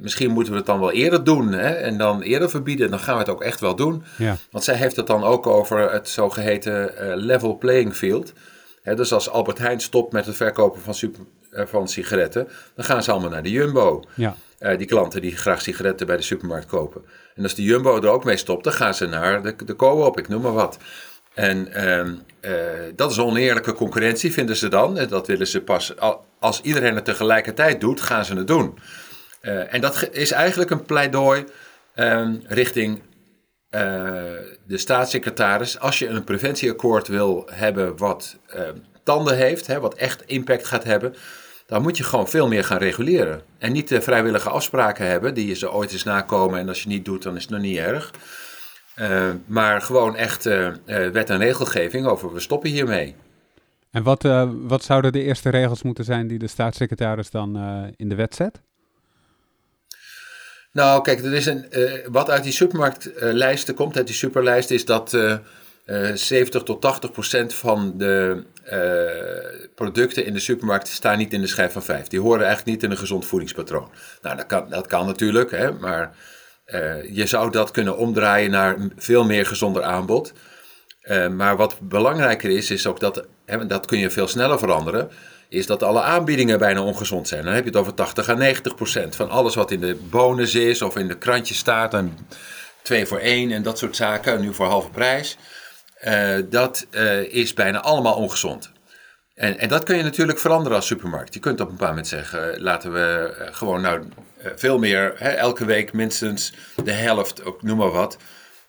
misschien 0.00 0.30
moeten 0.30 0.52
we 0.52 0.58
het 0.58 0.66
dan 0.66 0.80
wel 0.80 0.92
eerder 0.92 1.24
doen. 1.24 1.52
Hè? 1.52 1.70
En 1.70 1.98
dan 1.98 2.22
eerder 2.22 2.50
verbieden, 2.50 2.90
dan 2.90 2.98
gaan 2.98 3.14
we 3.14 3.20
het 3.20 3.30
ook 3.30 3.42
echt 3.42 3.60
wel 3.60 3.76
doen. 3.76 4.04
Ja. 4.16 4.36
Want 4.50 4.64
zij 4.64 4.74
heeft 4.74 4.96
het 4.96 5.06
dan 5.06 5.24
ook 5.24 5.46
over 5.46 5.92
het 5.92 6.08
zogeheten 6.08 6.92
level 7.16 7.58
playing 7.58 7.94
field. 7.94 8.32
Dus 8.84 9.12
als 9.12 9.28
Albert 9.28 9.58
Heijn 9.58 9.80
stopt 9.80 10.12
met 10.12 10.26
het 10.26 10.36
verkopen 10.36 10.80
van, 10.80 10.94
super, 10.94 11.24
van 11.50 11.88
sigaretten, 11.88 12.48
dan 12.74 12.84
gaan 12.84 13.02
ze 13.02 13.10
allemaal 13.10 13.30
naar 13.30 13.42
de 13.42 13.50
Jumbo. 13.50 14.04
Ja. 14.14 14.36
die 14.76 14.86
klanten 14.86 15.20
die 15.20 15.36
graag 15.36 15.62
sigaretten 15.62 16.06
bij 16.06 16.16
de 16.16 16.22
supermarkt 16.22 16.66
kopen. 16.66 17.04
En 17.34 17.42
als 17.42 17.54
de 17.54 17.62
Jumbo 17.62 18.00
er 18.02 18.08
ook 18.08 18.24
mee 18.24 18.36
stopt, 18.36 18.64
dan 18.64 18.72
gaan 18.72 18.94
ze 18.94 19.06
naar 19.06 19.42
de, 19.42 19.54
de 19.64 19.76
co-op, 19.76 20.18
ik 20.18 20.28
noem 20.28 20.42
maar 20.42 20.52
wat. 20.52 20.78
En 21.34 21.68
uh, 21.76 22.50
uh, 22.50 22.92
dat 22.96 23.10
is 23.10 23.18
oneerlijke 23.18 23.72
concurrentie, 23.72 24.32
vinden 24.32 24.56
ze 24.56 24.68
dan. 24.68 24.98
En 24.98 25.08
dat 25.08 25.26
willen 25.26 25.46
ze 25.46 25.60
pas, 25.60 25.94
als 26.38 26.60
iedereen 26.60 26.94
het 26.94 27.04
tegelijkertijd 27.04 27.80
doet, 27.80 28.00
gaan 28.00 28.24
ze 28.24 28.34
het 28.34 28.46
doen. 28.46 28.78
En 29.40 29.80
dat 29.80 30.08
is 30.10 30.30
eigenlijk 30.30 30.70
een 30.70 30.84
pleidooi 30.84 31.44
um, 31.94 32.42
richting 32.46 33.02
uh, 33.74 33.80
de 34.66 34.78
staatssecretaris. 34.78 35.78
Als 35.78 35.98
je 35.98 36.08
een 36.08 36.24
preventieakkoord 36.24 37.08
wil 37.08 37.48
hebben 37.50 37.96
wat 37.96 38.36
ehm, 38.46 38.76
tanden 39.02 39.36
heeft, 39.36 39.66
hè, 39.66 39.80
wat 39.80 39.94
echt 39.94 40.22
impact 40.26 40.66
gaat 40.66 40.84
hebben, 40.84 41.14
dan 41.66 41.82
moet 41.82 41.96
je 41.96 42.04
gewoon 42.04 42.28
veel 42.28 42.48
meer 42.48 42.64
gaan 42.64 42.78
reguleren. 42.78 43.42
En 43.58 43.72
niet 43.72 43.98
vrijwillige 44.00 44.48
afspraken 44.48 45.06
hebben 45.06 45.34
die 45.34 45.46
je 45.46 45.54
ze 45.54 45.72
ooit 45.72 45.92
eens 45.92 46.02
nakomen 46.02 46.58
en 46.58 46.68
als 46.68 46.82
je 46.82 46.88
niet 46.88 47.04
doet, 47.04 47.22
dan 47.22 47.36
is 47.36 47.42
het 47.42 47.50
nog 47.50 47.60
niet 47.60 47.78
erg. 47.78 48.10
Uh, 48.96 49.30
maar 49.46 49.80
gewoon 49.80 50.16
echt 50.16 50.44
wet 50.84 51.30
en 51.30 51.38
regelgeving 51.38 52.06
over 52.06 52.32
we 52.32 52.40
stoppen 52.40 52.70
hiermee. 52.70 53.14
En 53.90 54.02
wat, 54.02 54.22
wat 54.52 54.84
zouden 54.84 55.12
de 55.12 55.22
eerste 55.22 55.50
regels 55.50 55.82
moeten 55.82 56.04
zijn 56.04 56.26
die 56.26 56.38
de 56.38 56.46
staatssecretaris 56.46 57.30
dan 57.30 57.56
in 57.96 58.08
de 58.08 58.14
wet 58.14 58.34
zet? 58.34 58.60
Nou, 60.74 61.02
kijk, 61.02 61.24
er 61.24 61.32
is 61.32 61.46
een, 61.46 61.66
wat 62.10 62.30
uit 62.30 62.42
die 62.42 62.52
supermarktlijsten 62.52 63.74
komt, 63.74 63.96
uit 63.96 64.06
die 64.06 64.16
superlijst, 64.16 64.70
is 64.70 64.84
dat 64.84 65.18
70 66.14 66.62
tot 66.62 66.80
80 66.80 67.10
procent 67.10 67.54
van 67.54 67.94
de 67.96 68.44
producten 69.74 70.24
in 70.24 70.32
de 70.32 70.40
supermarkt 70.40 70.88
staan 70.88 71.18
niet 71.18 71.32
in 71.32 71.40
de 71.40 71.46
schijf 71.46 71.72
van 71.72 71.82
5. 71.82 72.06
Die 72.06 72.20
horen 72.20 72.46
eigenlijk 72.46 72.66
niet 72.66 72.82
in 72.82 72.90
een 72.90 72.96
gezond 72.96 73.26
voedingspatroon. 73.26 73.90
Nou, 74.22 74.36
dat 74.36 74.46
kan, 74.46 74.68
dat 74.68 74.86
kan 74.86 75.06
natuurlijk, 75.06 75.50
hè, 75.50 75.72
maar 75.72 76.16
je 77.10 77.26
zou 77.26 77.50
dat 77.50 77.70
kunnen 77.70 77.96
omdraaien 77.96 78.50
naar 78.50 78.76
veel 78.96 79.24
meer 79.24 79.46
gezonder 79.46 79.82
aanbod. 79.82 80.32
Uh, 81.04 81.28
maar 81.28 81.56
wat 81.56 81.78
belangrijker 81.80 82.50
is, 82.50 82.70
is 82.70 82.86
ook 82.86 83.00
dat, 83.00 83.26
hè, 83.46 83.66
dat 83.66 83.86
kun 83.86 83.98
je 83.98 84.10
veel 84.10 84.28
sneller 84.28 84.58
veranderen, 84.58 85.10
is 85.48 85.66
dat 85.66 85.82
alle 85.82 86.02
aanbiedingen 86.02 86.58
bijna 86.58 86.82
ongezond 86.82 87.28
zijn. 87.28 87.44
Dan 87.44 87.54
heb 87.54 87.64
je 87.64 87.70
het 87.70 87.78
over 87.78 87.94
80 87.94 88.28
à 88.28 88.34
90 88.34 88.74
procent 88.74 89.16
van 89.16 89.30
alles 89.30 89.54
wat 89.54 89.70
in 89.70 89.80
de 89.80 89.94
bonus 89.94 90.54
is 90.54 90.82
of 90.82 90.96
in 90.96 91.08
de 91.08 91.18
krantje 91.18 91.54
staat. 91.54 91.94
En 91.94 92.18
2 92.82 93.06
voor 93.06 93.18
1 93.18 93.50
en 93.50 93.62
dat 93.62 93.78
soort 93.78 93.96
zaken, 93.96 94.40
nu 94.40 94.54
voor 94.54 94.66
halve 94.66 94.90
prijs. 94.90 95.36
Uh, 96.04 96.36
dat 96.50 96.86
is 97.28 97.54
bijna 97.54 97.80
allemaal 97.80 98.14
ongezond. 98.14 98.72
En, 99.34 99.58
en, 99.58 99.68
dat 99.68 99.84
kun 99.84 99.96
je 99.96 100.02
natuurlijk 100.02 100.38
veranderen 100.38 100.76
als 100.76 100.86
supermarkt. 100.86 101.34
Je 101.34 101.40
kunt 101.40 101.60
op 101.60 101.66
een 101.66 101.72
bepaald 101.72 101.90
moment 101.90 102.08
zeggen, 102.08 102.62
laten 102.62 102.92
we 102.92 103.34
gewoon 103.50 103.80
nou 103.80 104.02
eh, 104.38 104.50
veel 104.56 104.78
meer, 104.78 105.12
hè, 105.16 105.28
elke 105.28 105.64
week 105.64 105.92
minstens 105.92 106.54
de 106.84 106.92
helft, 106.92 107.44
ook 107.44 107.62
noem 107.62 107.76
maar 107.76 107.90
wat, 107.90 108.16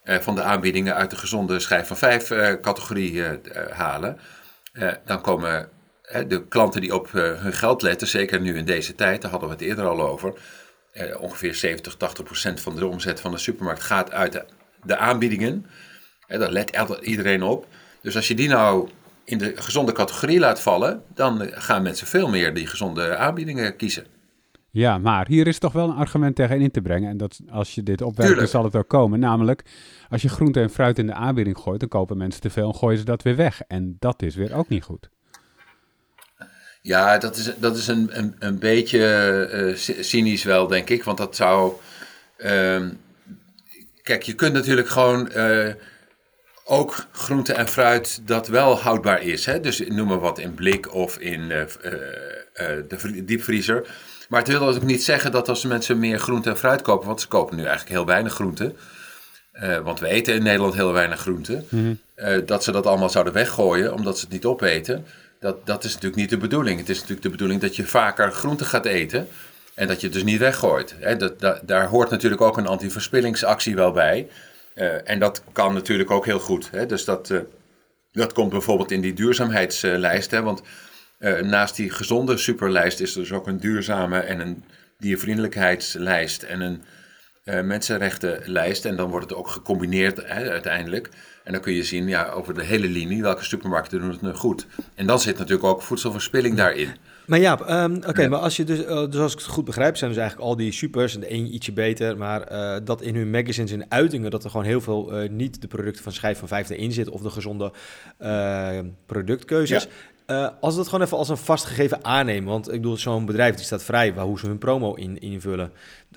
van 0.06 0.36
de 0.36 0.42
aanbiedingen 0.42 0.96
uit 0.96 1.10
de 1.10 1.16
gezonde 1.16 1.60
schijf 1.60 1.88
van 1.88 1.98
vijf 1.98 2.28
categorie 2.62 3.24
halen, 3.72 4.20
dan 5.06 5.22
komen 5.22 5.70
de 6.28 6.48
klanten 6.48 6.82
die 6.82 6.94
op 6.94 7.12
hun 7.12 7.54
geld 7.54 7.82
letten, 7.82 8.08
zeker 8.08 8.42
nu 8.42 8.58
in 8.58 8.66
deze 8.66 8.96
tijd, 8.96 9.22
daar 9.22 9.32
hadden 9.32 9.50
we 9.50 9.56
het 9.56 9.64
eerder 9.64 9.86
al 9.86 10.02
over, 10.02 10.34
ongeveer 11.20 11.56
70, 11.56 11.96
80 11.96 12.24
procent 12.24 12.62
van 12.62 12.76
de 12.76 12.88
omzet 12.88 13.22
van 13.22 13.32
de 13.32 13.38
supermarkt 13.38 13.84
gaat 13.84 14.12
uit 14.12 14.32
de, 14.32 14.46
de 14.84 14.98
aanbiedingen. 14.98 15.66
daar 16.28 16.52
let 16.52 17.00
iedereen 17.02 17.44
op. 17.44 17.68
Dus 18.02 18.16
als 18.16 18.28
je 18.28 18.36
die 18.36 18.50
nou 18.50 18.90
in 19.24 19.38
de 19.38 19.54
gezonde 19.56 19.92
categorie 19.92 20.40
laat 20.40 20.62
vallen, 20.62 21.04
dan 21.14 21.50
gaan 21.54 21.82
mensen 21.82 22.08
veel 22.08 22.28
meer 22.28 22.54
die 22.54 22.68
gezonde 22.68 23.16
aanbiedingen 23.18 23.76
kiezen. 23.76 24.15
Ja, 24.76 24.98
maar 24.98 25.28
hier 25.28 25.48
is 25.48 25.60
toch 25.60 25.74
wel 25.74 25.90
een 25.90 25.96
argument 25.96 26.36
tegen 26.36 26.62
in 26.62 26.72
te 26.72 26.82
brengen. 26.82 27.10
En 27.10 27.18
dat 27.18 27.40
als 27.50 27.76
je 27.76 27.84
dit 27.84 28.02
opwerkt, 28.02 28.38
dan 28.38 28.48
zal 28.48 28.64
het 28.64 28.76
ook 28.76 28.88
komen. 28.88 29.20
Namelijk, 29.20 29.64
als 30.10 30.22
je 30.22 30.30
groente 30.30 30.62
en 30.62 30.70
fruit 30.70 31.00
in 31.00 31.08
de 31.08 31.14
aanbieding 31.14 31.58
gooit, 31.58 31.80
dan 31.80 31.90
kopen 31.90 32.18
mensen 32.18 32.42
te 32.42 32.50
veel 32.50 32.68
en 32.68 32.76
gooien 32.76 32.98
ze 32.98 33.06
dat 33.06 33.22
weer 33.22 33.36
weg. 33.36 33.62
En 33.68 33.96
dat 34.00 34.22
is 34.22 34.36
weer 34.36 34.56
ook 34.56 34.70
niet 34.70 34.84
goed. 34.84 35.10
Ja, 36.82 37.18
dat 37.18 37.36
is, 37.36 37.54
dat 37.58 37.78
is 37.78 37.88
een, 37.88 38.10
een, 38.18 38.36
een 38.40 38.60
beetje 38.60 39.50
uh, 39.54 39.76
cynisch 40.04 40.44
wel, 40.44 40.68
denk 40.68 40.90
ik. 40.90 41.04
Want 41.04 41.18
dat 41.18 41.36
zou. 41.36 41.74
Uh, 42.38 42.86
kijk, 44.02 44.24
je 44.24 44.34
kunt 44.34 44.54
natuurlijk 44.54 44.88
gewoon. 44.88 45.30
Uh, 45.36 45.74
ook 46.68 47.08
groente 47.12 47.54
en 47.54 47.68
fruit 47.68 48.28
dat 48.28 48.48
wel 48.48 48.80
houdbaar 48.80 49.22
is. 49.22 49.46
Hè? 49.46 49.60
Dus 49.60 49.88
noem 49.88 50.08
maar 50.08 50.20
wat 50.20 50.40
in 50.40 50.54
blik 50.54 50.94
of 50.94 51.18
in 51.18 51.42
uh, 51.42 51.66
de 52.54 53.24
diepvriezer. 53.26 53.88
Maar 54.30 54.40
het 54.40 54.50
wil 54.50 54.68
ook 54.68 54.82
niet 54.82 55.04
zeggen 55.04 55.32
dat 55.32 55.50
als 55.50 55.66
mensen 55.66 56.00
meer 56.00 56.20
groente 56.20 56.50
en 56.50 56.58
fruit 56.58 56.82
kopen, 56.82 57.08
want 57.08 57.22
ze 57.22 57.28
kopen 57.28 57.56
nu 57.56 57.62
eigenlijk 57.62 57.92
heel 57.92 58.06
weinig 58.06 58.34
groente. 58.34 58.74
want 59.84 60.00
we 60.00 60.08
eten 60.08 60.34
in 60.34 60.44
Nederland 60.44 60.74
heel 60.74 60.94
weinig 60.94 61.20
groente. 61.20 61.64
Mhm. 61.70 61.94
dat 62.46 62.64
ze 62.64 62.72
dat 62.72 62.86
allemaal 62.86 63.10
zouden 63.10 63.34
weggooien 63.34 63.94
omdat 63.94 64.18
ze 64.18 64.24
het 64.24 64.34
niet 64.34 64.46
opeten. 64.46 65.06
Dat, 65.40 65.66
dat 65.66 65.84
is 65.84 65.94
natuurlijk 65.94 66.22
niet 66.22 66.30
de 66.30 66.38
bedoeling. 66.38 66.80
Het 66.80 66.90
is 66.90 66.96
natuurlijk 66.96 67.24
de 67.24 67.30
bedoeling 67.30 67.62
dat 67.62 67.76
je 67.76 67.86
vaker 67.86 68.32
groente 68.32 68.66
gaat 68.66 68.86
eten. 68.86 69.28
En 69.74 69.88
dat 69.88 70.00
je 70.00 70.06
het 70.06 70.16
dus 70.16 70.24
niet 70.24 70.40
weggooit. 70.40 70.96
Hè? 71.00 71.18
Dat, 71.18 71.40
dat, 71.40 71.60
daar 71.64 71.88
hoort 71.88 72.10
natuurlijk 72.10 72.42
ook 72.42 72.58
een 72.58 72.68
antiverspillingsactie 72.68 73.76
wel 73.76 73.92
bij. 73.92 74.28
Uh, 74.76 75.10
en 75.10 75.20
dat 75.20 75.44
kan 75.52 75.74
natuurlijk 75.74 76.12
ook 76.12 76.26
heel 76.26 76.40
goed. 76.40 76.70
Hè? 76.72 76.86
Dus 76.86 77.06
dat, 77.06 77.34
dat 78.12 78.34
komt 78.34 78.50
bijvoorbeeld 78.50 78.92
in 78.92 79.02
die 79.02 79.14
duurzaamheidslijst. 79.14 80.32
Hè? 80.32 80.42
Want 80.42 80.62
uh, 81.26 81.42
naast 81.42 81.76
die 81.76 81.90
gezonde 81.90 82.38
superlijst 82.38 83.00
is 83.00 83.16
er 83.16 83.20
dus 83.20 83.32
ook 83.32 83.48
een 83.48 83.60
duurzame 83.60 84.20
en 84.20 84.40
een 84.40 84.64
diervriendelijkheidslijst 84.98 86.44
en 86.44 86.62
een 86.62 86.82
mensenrechtenlijst. 87.66 88.86
En 88.86 88.96
dan 88.96 89.10
wordt 89.10 89.30
het 89.30 89.38
ook 89.38 89.48
gecombineerd 89.48 90.18
hè, 90.18 90.50
uiteindelijk. 90.52 91.10
En 91.44 91.52
dan 91.52 91.62
kun 91.62 91.74
je 91.74 91.84
zien 91.84 92.08
ja, 92.08 92.30
over 92.30 92.54
de 92.54 92.64
hele 92.64 92.88
linie 92.88 93.22
welke 93.22 93.44
supermarkten 93.44 94.00
doen 94.00 94.10
het 94.10 94.22
nu 94.22 94.34
goed. 94.34 94.66
En 94.96 95.08
dan 95.08 95.20
zit 95.20 95.38
natuurlijk 95.38 95.68
ook 95.68 95.82
voedselverspilling 95.82 96.56
daarin. 96.56 96.90
Maar 97.26 97.40
ja, 97.40 97.84
um, 97.84 97.96
oké, 97.96 98.28
maar 98.28 98.40
als 98.40 98.56
je 98.56 98.64
dus, 98.64 98.80
uh, 98.80 98.86
dus 98.88 99.18
als 99.20 99.34
ik 99.34 99.40
het 99.40 99.48
goed 99.48 99.66
begrijp, 99.66 99.98
zijn 99.98 100.12
dus 100.12 100.20
eigenlijk 100.20 100.50
al 100.50 100.56
die 100.56 100.72
supers 100.72 101.14
en 101.14 101.20
de 101.20 101.32
een 101.32 101.54
ietsje 101.54 101.72
beter, 101.72 102.18
maar 102.18 102.52
uh, 102.52 102.76
dat 102.84 103.02
in 103.02 103.16
hun 103.16 103.30
magazines 103.30 103.72
en 103.72 103.86
uitingen 103.90 104.32
dat 104.32 104.44
er 104.44 104.50
gewoon 104.50 104.66
heel 104.66 104.82
veel 104.82 105.24
uh, 105.24 105.30
niet 105.30 105.62
de 105.62 105.68
producten 105.68 106.04
van 106.04 106.12
schijf 106.12 106.40
van 106.40 106.48
vijfde 106.48 106.78
in 106.78 106.92
zit 106.92 107.10
of 107.10 107.22
de 107.22 107.30
gezonde 107.30 107.72
productkeuzes. 109.06 109.84
Ja. 109.84 109.90
Als 110.60 110.74
we 110.74 110.80
dat 110.80 110.88
gewoon 110.88 111.06
even 111.06 111.18
als 111.18 111.30
een 111.30 111.38
vastgegeven 111.38 112.06
aannemen, 112.06 112.50
want 112.50 112.68
ik 112.68 112.82
bedoel, 112.82 112.98
zo'n 112.98 113.26
bedrijf 113.26 113.56
die 113.56 113.66
staat 113.66 113.84
vrij 113.84 114.14
waar 114.14 114.26
hoe 114.26 114.40
ze 114.40 114.48
hun 114.48 114.58
promo 114.58 114.94
in, 114.94 115.20
invullen. 115.20 115.72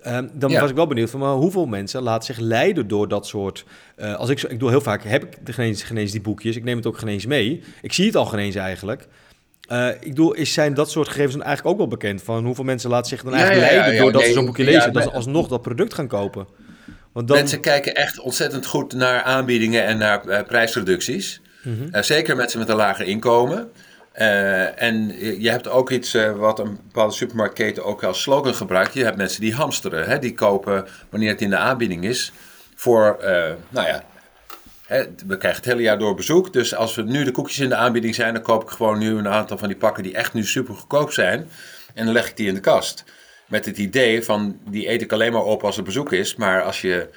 Um, 0.06 0.30
dan 0.34 0.50
ja. 0.50 0.60
was 0.60 0.70
ik 0.70 0.76
wel 0.76 0.86
benieuwd 0.86 1.10
van 1.10 1.20
maar 1.20 1.34
hoeveel 1.34 1.66
mensen 1.66 2.02
laten 2.02 2.34
zich 2.34 2.44
leiden 2.44 2.88
door 2.88 3.08
dat 3.08 3.26
soort. 3.26 3.64
als 4.16 4.28
ik, 4.28 4.42
ik 4.42 4.60
doe 4.60 4.70
heel 4.70 4.80
vaak, 4.80 5.04
heb 5.04 5.24
ik 5.24 5.46
de 5.46 5.52
genees, 5.52 5.82
genees 5.82 6.12
die 6.12 6.20
boekjes, 6.20 6.56
ik 6.56 6.64
neem 6.64 6.76
het 6.76 6.86
ook 6.86 6.98
genees 6.98 7.26
mee. 7.26 7.62
Ik 7.82 7.92
zie 7.92 8.06
het 8.06 8.16
al 8.16 8.26
genees 8.26 8.54
eigenlijk. 8.54 9.08
Uh, 9.72 9.88
ik 9.88 10.08
bedoel, 10.08 10.34
is, 10.34 10.52
zijn 10.52 10.74
dat 10.74 10.90
soort 10.90 11.08
gegevens 11.08 11.34
dan 11.34 11.42
eigenlijk 11.42 11.74
ook 11.74 11.80
wel 11.80 11.98
bekend? 11.98 12.22
Van 12.22 12.44
hoeveel 12.44 12.64
mensen 12.64 12.90
laten 12.90 13.08
zich 13.08 13.22
dan 13.22 13.34
eigenlijk 13.34 13.66
ja, 13.66 13.72
ja, 13.72 13.80
leiden 13.80 14.02
doordat 14.02 14.22
ze 14.22 14.32
zo'n 14.32 14.44
boekje 14.44 14.64
lezen, 14.64 14.92
dat 14.92 15.02
ze 15.02 15.10
alsnog 15.10 15.48
dat 15.48 15.62
product 15.62 15.94
gaan 15.94 16.06
kopen? 16.06 16.46
Want 17.12 17.28
dan... 17.28 17.36
Mensen 17.36 17.60
kijken 17.60 17.94
echt 17.94 18.20
ontzettend 18.20 18.66
goed 18.66 18.92
naar 18.92 19.22
aanbiedingen 19.22 19.84
en 19.84 19.98
naar 19.98 20.44
prijsreducties. 20.44 21.40
Mm 21.62 21.78
-hmm. 21.78 21.88
uh, 21.92 22.02
zeker 22.02 22.36
mensen 22.36 22.58
met 22.58 22.68
een 22.68 22.76
lager 22.76 23.06
inkomen. 23.06 23.70
En 24.18 25.14
je 25.40 25.50
hebt 25.50 25.68
ook 25.68 25.90
iets 25.90 26.16
wat 26.36 26.58
een 26.58 26.78
bepaalde 26.84 27.14
supermarktketen 27.14 27.84
ook 27.84 28.04
als 28.04 28.22
slogan 28.22 28.54
gebruikt. 28.54 28.94
Je 28.94 29.04
hebt 29.04 29.16
mensen 29.16 29.40
die 29.40 29.54
hamsteren. 29.54 30.08
Hè? 30.08 30.18
Die 30.18 30.34
kopen 30.34 30.86
wanneer 31.10 31.30
het 31.30 31.40
in 31.40 31.50
de 31.50 31.56
aanbieding 31.56 32.04
is 32.04 32.32
voor, 32.74 33.16
nou 33.70 33.86
ja, 33.86 34.04
we 35.26 35.36
krijgen 35.36 35.62
het 35.62 35.64
hele 35.64 35.82
jaar 35.82 35.98
door 35.98 36.14
bezoek. 36.14 36.52
Dus 36.52 36.74
als 36.74 36.94
we 36.94 37.02
nu 37.02 37.24
de 37.24 37.30
koekjes 37.30 37.58
in 37.58 37.68
de 37.68 37.74
aanbieding 37.74 38.14
zijn, 38.14 38.34
dan 38.34 38.42
koop 38.42 38.62
ik 38.62 38.68
gewoon 38.68 38.98
nu 38.98 39.16
een 39.16 39.28
aantal 39.28 39.58
van 39.58 39.68
die 39.68 39.76
pakken 39.76 40.02
die 40.02 40.14
echt 40.14 40.32
nu 40.32 40.44
super 40.44 40.74
goedkoop 40.74 41.12
zijn. 41.12 41.48
En 41.94 42.04
dan 42.04 42.14
leg 42.14 42.28
ik 42.28 42.36
die 42.36 42.48
in 42.48 42.54
de 42.54 42.60
kast. 42.60 43.04
Met 43.46 43.64
het 43.64 43.78
idee 43.78 44.24
van, 44.24 44.58
die 44.68 44.90
eet 44.90 45.02
ik 45.02 45.12
alleen 45.12 45.32
maar 45.32 45.42
op 45.42 45.64
als 45.64 45.76
er 45.76 45.82
bezoek 45.82 46.12
is. 46.12 46.36
Maar 46.36 46.62
als 46.62 46.80
je 46.80 47.08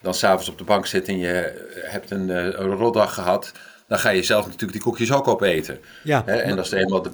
dan 0.00 0.14
s'avonds 0.14 0.48
op 0.48 0.58
de 0.58 0.64
bank 0.64 0.86
zit 0.86 1.08
en 1.08 1.18
je 1.18 1.64
hebt 1.74 2.10
een, 2.10 2.30
eh, 2.30 2.44
een 2.44 2.74
rotdag 2.74 3.14
gehad, 3.14 3.52
dan 3.94 4.02
ga 4.02 4.10
je 4.10 4.22
zelf 4.22 4.44
natuurlijk 4.44 4.72
die 4.72 4.80
koekjes 4.80 5.12
ook 5.12 5.28
opeten. 5.28 5.78
Ja. 6.04 6.26
En 6.26 6.56
dat 6.56 6.64
is 6.64 6.72
eenmaal 6.72 7.02
de 7.02 7.10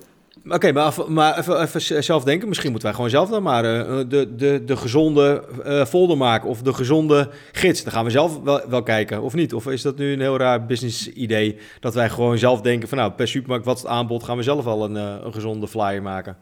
Oké, 0.49 0.73
maar, 0.73 0.95
maar 1.09 1.39
even, 1.39 1.61
even, 1.61 2.05
zelf 2.05 2.25
denken. 2.25 2.49
Misschien 2.49 2.71
moeten 2.71 2.89
wij 2.89 2.97
gewoon 2.97 3.11
zelf 3.11 3.29
dan 3.29 3.43
maar 3.43 3.65
uh, 3.65 3.99
de, 4.09 4.35
de, 4.37 4.63
de 4.65 4.77
gezonde 4.77 5.45
uh, 5.67 5.85
folder 5.85 6.17
maken. 6.17 6.49
Of 6.49 6.63
de 6.63 6.75
gezonde 6.75 7.29
gids. 7.53 7.83
Dan 7.83 7.93
gaan 7.93 8.05
we 8.05 8.11
zelf 8.11 8.43
wel, 8.43 8.61
wel 8.69 8.83
kijken, 8.83 9.23
of 9.23 9.35
niet? 9.35 9.55
Of 9.55 9.67
is 9.67 9.83
dat 9.83 9.99
nu 9.99 10.13
een 10.13 10.21
heel 10.21 10.37
raar 10.37 10.67
business 10.67 11.09
idee? 11.09 11.59
Dat 11.81 11.95
wij 11.95 12.11
gewoon 12.11 12.39
zelf 12.39 12.61
denken 12.61 12.89
van 12.89 12.99
nou, 12.99 13.13
per 13.13 13.29
supermarkt, 13.29 13.65
wat 13.65 13.77
is 13.77 13.83
het 13.83 13.91
aanbod? 13.91 14.25
Gaan 14.25 14.37
we 14.37 14.43
zelf 14.43 14.65
wel 14.65 14.85
een, 14.85 14.97
uh, 14.97 15.15
een 15.25 15.33
gezonde 15.33 15.69
flyer 15.69 16.03
maken. 16.03 16.37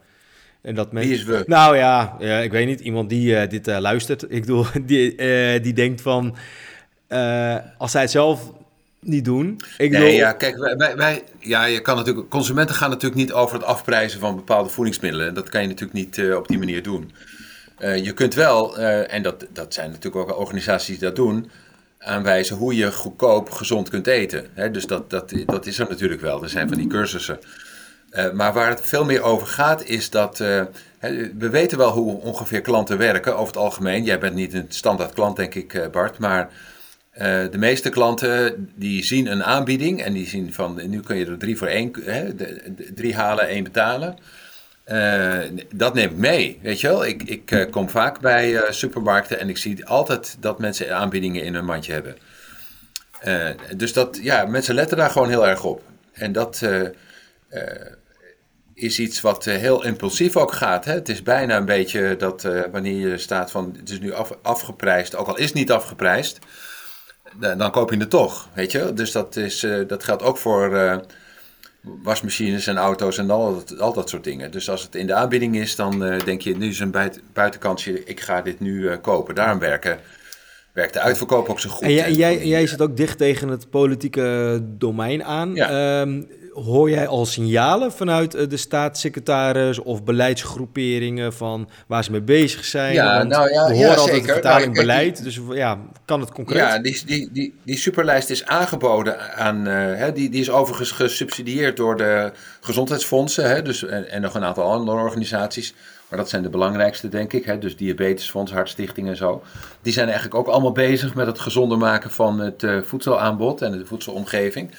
En 0.61 0.75
dat 0.75 0.91
men... 0.91 1.03
Wie 1.03 1.13
is 1.13 1.23
we? 1.23 1.43
Nou 1.45 1.77
ja, 1.77 2.15
ja, 2.19 2.37
ik 2.37 2.51
weet 2.51 2.67
niet. 2.67 2.79
Iemand 2.79 3.09
die 3.09 3.47
dit 3.47 3.67
luistert. 3.67 4.23
Ik 4.31 4.41
bedoel, 4.41 4.65
die, 4.85 5.15
die 5.61 5.73
denkt 5.73 6.01
van... 6.01 6.35
als 7.77 7.91
zij 7.91 8.01
het 8.01 8.11
zelf 8.11 8.51
niet 8.99 9.25
doen. 9.25 9.61
Ik 9.77 9.91
nee, 9.91 10.15
ja, 10.15 10.31
kijk, 10.31 10.57
wij, 10.57 10.95
wij, 10.95 11.23
ja, 11.39 11.65
je 11.65 11.81
kan 11.81 11.95
natuurlijk, 11.95 12.29
consumenten 12.29 12.75
gaan 12.75 12.89
natuurlijk 12.89 13.21
niet 13.21 13.33
over 13.33 13.55
het 13.55 13.65
afprijzen 13.65 14.19
van 14.19 14.35
bepaalde 14.35 14.69
voedingsmiddelen. 14.69 15.33
Dat 15.33 15.49
kan 15.49 15.61
je 15.61 15.67
natuurlijk 15.67 15.93
niet 15.93 16.17
uh, 16.17 16.35
op 16.35 16.47
die 16.47 16.57
manier 16.57 16.83
doen. 16.83 17.11
Uh, 17.79 18.03
je 18.03 18.13
kunt 18.13 18.33
wel, 18.33 18.79
uh, 18.79 19.13
en 19.13 19.23
dat, 19.23 19.45
dat 19.53 19.73
zijn 19.73 19.91
natuurlijk 19.91 20.29
ook 20.29 20.39
organisaties 20.39 20.99
die 20.99 21.07
dat 21.07 21.15
doen, 21.15 21.49
aanwijzen 21.99 22.55
hoe 22.55 22.75
je 22.75 22.91
goedkoop 22.91 23.49
gezond 23.49 23.89
kunt 23.89 24.07
eten. 24.07 24.47
Hè, 24.53 24.71
dus 24.71 24.85
dat, 24.85 25.09
dat, 25.09 25.33
dat 25.45 25.65
is 25.65 25.79
er 25.79 25.87
natuurlijk 25.89 26.21
wel. 26.21 26.43
Er 26.43 26.49
zijn 26.49 26.67
van 26.67 26.77
die 26.77 26.87
cursussen. 26.87 27.39
maar 28.33 28.53
waar 28.53 28.69
het 28.69 28.81
veel 28.83 29.05
meer 29.05 29.21
over 29.21 29.47
gaat, 29.47 29.83
is 29.83 30.09
dat. 30.09 30.37
we 30.37 31.49
weten 31.49 31.77
wel 31.77 31.91
hoe 31.91 32.21
ongeveer 32.21 32.61
klanten 32.61 32.97
werken 32.97 33.33
over 33.33 33.47
het 33.53 33.63
algemeen. 33.63 34.03
Jij 34.03 34.19
bent 34.19 34.35
niet 34.35 34.53
een 34.53 34.65
standaard 34.69 35.13
klant, 35.13 35.35
denk 35.35 35.55
ik, 35.55 35.89
Bart. 35.91 36.17
Maar 36.17 36.49
de 37.19 37.57
meeste 37.57 37.89
klanten 37.89 38.69
die 38.75 39.03
zien 39.03 39.27
een 39.27 39.43
aanbieding 39.43 40.01
en 40.01 40.13
die 40.13 40.27
zien 40.27 40.53
van 40.53 40.89
nu 40.89 40.99
kun 41.01 41.17
je 41.17 41.25
er 41.25 41.37
drie 41.37 41.57
voor 41.57 41.67
één, 41.67 41.91
hè, 42.03 42.35
de, 42.35 42.91
drie 42.95 43.15
halen, 43.15 43.47
één 43.47 43.63
betalen. 43.63 44.17
Uh, 44.91 45.37
dat 45.73 45.93
neem 45.93 46.09
ik 46.09 46.15
mee, 46.15 46.59
weet 46.61 46.81
je 46.81 46.87
wel. 46.87 47.05
Ik, 47.05 47.23
ik 47.23 47.67
kom 47.71 47.89
vaak 47.89 48.19
bij 48.19 48.61
supermarkten 48.69 49.39
en 49.39 49.49
ik 49.49 49.57
zie 49.57 49.85
altijd 49.85 50.37
dat 50.39 50.59
mensen 50.59 50.95
aanbiedingen 50.95 51.43
in 51.43 51.53
hun 51.53 51.65
mandje 51.65 51.93
hebben. 51.93 52.15
dus 53.77 53.93
dat, 53.93 54.19
ja, 54.21 54.45
mensen 54.45 54.75
letten 54.75 54.97
daar 54.97 55.09
gewoon 55.09 55.29
heel 55.29 55.47
erg 55.47 55.63
op. 55.63 55.81
En 56.13 56.31
dat 56.31 56.61
is 58.73 58.99
iets 58.99 59.21
wat 59.21 59.45
heel 59.45 59.83
impulsief 59.83 60.37
ook 60.37 60.53
gaat. 60.53 60.85
Hè? 60.85 60.93
Het 60.93 61.09
is 61.09 61.23
bijna 61.23 61.57
een 61.57 61.65
beetje 61.65 62.15
dat 62.17 62.47
wanneer 62.71 63.09
je 63.09 63.17
staat 63.17 63.51
van 63.51 63.75
het 63.79 63.89
is 63.89 63.99
nu 63.99 64.13
af, 64.13 64.31
afgeprijsd, 64.41 65.15
ook 65.15 65.27
al 65.27 65.37
is 65.37 65.45
het 65.45 65.53
niet 65.53 65.71
afgeprijsd 65.71 66.39
dan 67.57 67.71
koop 67.71 67.91
je 67.91 67.97
het 67.97 68.09
toch, 68.09 68.49
weet 68.53 68.71
je. 68.71 68.93
Dus 68.93 69.11
dat, 69.11 69.35
is, 69.35 69.63
uh, 69.63 69.87
dat 69.87 70.03
geldt 70.03 70.23
ook 70.23 70.37
voor 70.37 70.73
uh, 70.73 70.97
wasmachines 71.81 72.67
en 72.67 72.77
auto's 72.77 73.17
en 73.17 73.29
al 73.29 73.53
dat, 73.53 73.79
al 73.79 73.93
dat 73.93 74.09
soort 74.09 74.23
dingen. 74.23 74.51
Dus 74.51 74.69
als 74.69 74.83
het 74.83 74.95
in 74.95 75.07
de 75.07 75.13
aanbieding 75.13 75.55
is, 75.55 75.75
dan 75.75 76.05
uh, 76.05 76.19
denk 76.19 76.41
je, 76.41 76.57
nu 76.57 76.67
is 76.67 76.79
een 76.79 76.91
buit, 76.91 77.21
buitenkantje, 77.33 78.03
ik 78.03 78.19
ga 78.19 78.41
dit 78.41 78.59
nu 78.59 78.97
kopen. 78.97 79.35
Daarom 79.35 79.59
werken, 79.59 79.99
werkt 80.73 80.93
de 80.93 80.99
uitverkoop 80.99 81.49
ook 81.49 81.59
zo 81.59 81.69
goed. 81.69 81.83
En 81.83 81.93
jij, 81.93 82.11
jij, 82.11 82.47
jij 82.47 82.67
zit 82.67 82.81
ook 82.81 82.97
dicht 82.97 83.17
tegen 83.17 83.47
het 83.47 83.69
politieke 83.69 84.59
domein 84.63 85.23
aan. 85.23 85.55
Ja. 85.55 86.01
Um, 86.01 86.27
hoor 86.63 86.89
jij 86.89 87.07
al 87.07 87.25
signalen 87.25 87.91
vanuit 87.91 88.35
eh, 88.35 88.49
de 88.49 88.57
staatssecretaris 88.57 89.79
of 89.79 90.03
beleidsgroeperingen 90.03 91.33
van 91.33 91.69
waar 91.87 92.03
ze 92.03 92.11
mee 92.11 92.21
bezig 92.21 92.65
zijn? 92.65 92.93
Ja, 92.93 93.17
Want 93.17 93.29
nou 93.29 93.49
ja, 93.49 93.67
we 93.67 93.73
horen 93.73 93.89
ja, 93.89 93.95
altijd 93.95 94.15
zeker. 94.15 94.33
vertaling 94.33 94.73
nou, 94.73 94.85
beleid, 94.85 95.23
dus 95.23 95.39
ja, 95.49 95.79
kan 96.05 96.19
het 96.19 96.31
concreet? 96.31 96.57
Ja, 96.57 96.79
die, 96.79 97.01
die, 97.05 97.29
die, 97.31 97.55
die 97.63 97.77
superlijst 97.77 98.29
is 98.29 98.45
aangeboden 98.45 99.35
aan, 99.35 99.67
uh, 99.67 99.73
hè, 99.73 100.11
die, 100.11 100.29
die 100.29 100.41
is 100.41 100.49
overigens 100.49 100.91
gesubsidieerd 100.91 101.77
door 101.77 101.97
de 101.97 102.31
gezondheidsfondsen 102.61 103.49
hè, 103.49 103.61
dus, 103.61 103.85
en, 103.85 104.09
en 104.09 104.21
nog 104.21 104.35
een 104.35 104.43
aantal 104.43 104.71
andere 104.71 104.97
organisaties 105.01 105.73
maar 106.09 106.19
dat 106.19 106.29
zijn 106.29 106.43
de 106.43 106.49
belangrijkste, 106.49 107.09
denk 107.09 107.33
ik. 107.33 107.45
Hè? 107.45 107.57
Dus 107.57 107.75
Diabetesfonds, 107.75 108.51
Hartstichting 108.51 109.07
en 109.07 109.15
zo. 109.15 109.43
Die 109.81 109.93
zijn 109.93 110.05
eigenlijk 110.05 110.35
ook 110.35 110.47
allemaal 110.47 110.71
bezig 110.71 111.15
met 111.15 111.27
het 111.27 111.39
gezonder 111.39 111.77
maken 111.77 112.11
van 112.11 112.39
het 112.39 112.63
uh, 112.63 112.81
voedselaanbod 112.81 113.61
en 113.61 113.71
de 113.71 113.85
voedselomgeving. 113.85 114.71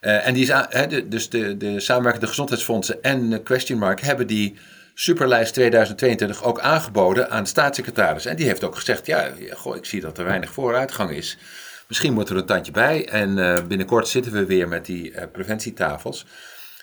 Uh, 0.00 0.26
en 0.26 0.34
die 0.34 0.42
is, 0.42 0.52
hè, 0.68 1.08
dus 1.08 1.28
de, 1.28 1.56
de 1.56 1.80
samenwerkende 1.80 2.26
gezondheidsfondsen 2.26 3.02
en 3.02 3.42
Question 3.42 3.78
Mark 3.78 4.00
hebben 4.00 4.26
die 4.26 4.58
Superlijst 4.94 5.54
2022 5.54 6.44
ook 6.44 6.60
aangeboden 6.60 7.30
aan 7.30 7.42
de 7.42 7.48
staatssecretaris. 7.48 8.26
En 8.26 8.36
die 8.36 8.46
heeft 8.46 8.64
ook 8.64 8.76
gezegd: 8.76 9.06
ja, 9.06 9.30
goh, 9.50 9.76
ik 9.76 9.84
zie 9.84 10.00
dat 10.00 10.18
er 10.18 10.24
weinig 10.24 10.52
vooruitgang 10.52 11.10
is. 11.10 11.38
Misschien 11.88 12.12
moet 12.12 12.28
er 12.28 12.36
een 12.36 12.46
tandje 12.46 12.72
bij. 12.72 13.08
En 13.08 13.36
uh, 13.36 13.56
binnenkort 13.68 14.08
zitten 14.08 14.32
we 14.32 14.46
weer 14.46 14.68
met 14.68 14.86
die 14.86 15.26
preventietafels. 15.32 16.26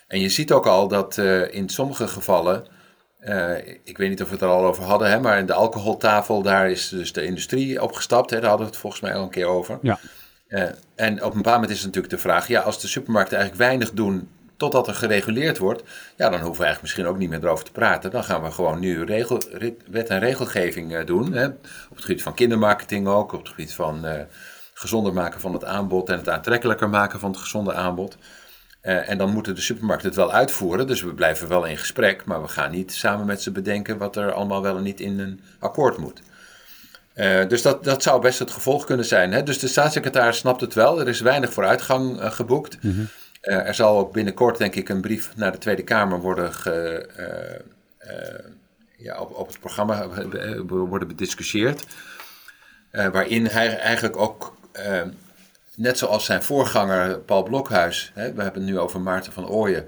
En 0.07 0.19
je 0.19 0.29
ziet 0.29 0.51
ook 0.51 0.65
al 0.65 0.87
dat 0.87 1.17
in 1.51 1.69
sommige 1.69 2.07
gevallen. 2.07 2.65
ik 3.83 3.97
weet 3.97 4.09
niet 4.09 4.21
of 4.21 4.27
we 4.27 4.33
het 4.33 4.43
er 4.43 4.47
al 4.47 4.65
over 4.65 4.83
hadden, 4.83 5.09
hè, 5.09 5.19
maar 5.19 5.37
in 5.37 5.45
de 5.45 5.53
alcoholtafel, 5.53 6.41
daar 6.41 6.69
is 6.69 6.89
dus 6.89 7.13
de 7.13 7.25
industrie 7.25 7.81
opgestapt. 7.81 8.29
Hè, 8.29 8.39
daar 8.39 8.49
hadden 8.49 8.65
we 8.65 8.71
het 8.71 8.81
volgens 8.81 9.01
mij 9.01 9.13
al 9.13 9.23
een 9.23 9.29
keer 9.29 9.47
over. 9.47 9.79
Ja. 9.81 9.99
En 10.95 11.23
op 11.23 11.31
een 11.31 11.37
bepaald 11.37 11.55
moment 11.61 11.69
is 11.77 11.83
natuurlijk 11.83 12.13
de 12.13 12.19
vraag: 12.19 12.47
ja, 12.47 12.61
als 12.61 12.81
de 12.81 12.87
supermarkten 12.87 13.37
eigenlijk 13.37 13.67
weinig 13.67 13.91
doen 13.91 14.29
totdat 14.57 14.87
er 14.87 14.95
gereguleerd 14.95 15.57
wordt, 15.57 15.83
ja, 16.15 16.29
dan 16.29 16.39
hoeven 16.39 16.59
we 16.59 16.65
eigenlijk 16.65 16.81
misschien 16.81 17.05
ook 17.05 17.17
niet 17.17 17.29
meer 17.29 17.43
erover 17.43 17.65
te 17.65 17.71
praten. 17.71 18.11
Dan 18.11 18.23
gaan 18.23 18.43
we 18.43 18.51
gewoon 18.51 18.79
nu 18.79 19.03
regel, 19.03 19.41
wet 19.89 20.07
en 20.07 20.19
regelgeving 20.19 21.03
doen. 21.03 21.33
Hè, 21.33 21.45
op 21.45 21.95
het 21.95 22.05
gebied 22.05 22.23
van 22.23 22.33
kindermarketing 22.33 23.07
ook, 23.07 23.33
op 23.33 23.39
het 23.39 23.49
gebied 23.49 23.73
van 23.73 24.05
gezonder 24.73 25.13
maken 25.13 25.39
van 25.39 25.53
het 25.53 25.65
aanbod 25.65 26.09
en 26.09 26.17
het 26.17 26.29
aantrekkelijker 26.29 26.89
maken 26.89 27.19
van 27.19 27.31
het 27.31 27.39
gezonde 27.39 27.73
aanbod. 27.73 28.17
Uh, 28.85 29.09
en 29.09 29.17
dan 29.17 29.29
moeten 29.29 29.55
de 29.55 29.61
supermarkten 29.61 30.07
het 30.07 30.17
wel 30.17 30.31
uitvoeren, 30.31 30.87
dus 30.87 31.01
we 31.01 31.13
blijven 31.13 31.47
wel 31.47 31.65
in 31.65 31.77
gesprek, 31.77 32.25
maar 32.25 32.41
we 32.41 32.47
gaan 32.47 32.71
niet 32.71 32.93
samen 32.93 33.25
met 33.25 33.41
ze 33.41 33.51
bedenken 33.51 33.97
wat 33.97 34.15
er 34.15 34.31
allemaal 34.31 34.61
wel 34.61 34.77
en 34.77 34.83
niet 34.83 34.99
in 34.99 35.19
een 35.19 35.41
akkoord 35.59 35.97
moet. 35.97 36.21
Uh, 37.15 37.47
dus 37.47 37.61
dat, 37.61 37.83
dat 37.83 38.03
zou 38.03 38.21
best 38.21 38.39
het 38.39 38.51
gevolg 38.51 38.85
kunnen 38.85 39.05
zijn. 39.05 39.31
Hè? 39.31 39.43
Dus 39.43 39.59
de 39.59 39.67
staatssecretaris 39.67 40.37
snapt 40.37 40.61
het 40.61 40.73
wel, 40.73 40.99
er 40.99 41.07
is 41.07 41.19
weinig 41.19 41.53
vooruitgang 41.53 42.19
uh, 42.19 42.31
geboekt. 42.31 42.83
Mm 42.83 42.91
-hmm. 42.91 43.09
er 43.41 43.75
zal 43.75 43.97
ook 43.97 44.13
binnenkort, 44.13 44.57
denk 44.57 44.75
ik, 44.75 44.89
een 44.89 45.01
brief 45.01 45.31
naar 45.35 45.51
de 45.51 45.57
Tweede 45.57 45.83
Kamer 45.83 46.19
worden 46.19 46.53
ge, 46.53 47.09
ja, 48.97 49.19
op, 49.19 49.35
op 49.35 49.47
het 49.47 49.59
programma 49.59 50.07
worden 50.67 51.07
bediscussieerd. 51.07 51.85
waarin 52.91 53.45
hij 53.45 53.77
eigenlijk 53.77 54.17
ook 54.17 54.57
net 55.75 55.97
zoals 55.97 56.25
zijn 56.25 56.43
voorganger 56.43 57.19
Paul 57.19 57.43
Blokhuis, 57.43 58.11
hè, 58.13 58.33
we 58.33 58.41
hebben 58.41 58.61
het 58.61 58.71
nu 58.71 58.79
over 58.79 59.01
Maarten 59.01 59.31
van 59.31 59.47
Ooyen, 59.47 59.87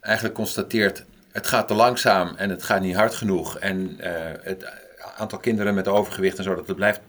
eigenlijk 0.00 0.34
constateert: 0.34 1.04
het 1.32 1.46
gaat 1.46 1.68
te 1.68 1.74
langzaam 1.74 2.34
en 2.36 2.50
het 2.50 2.62
gaat 2.62 2.80
niet 2.80 2.96
hard 2.96 3.14
genoeg. 3.14 3.58
En 3.58 3.96
het 4.42 4.64
aantal 5.16 5.38
kinderen 5.38 5.74
met 5.74 5.88
overgewicht 5.88 6.38
en 6.38 6.44
zo, 6.44 6.54
dat 6.54 6.66
het 6.66 6.76
blijft 6.76 7.00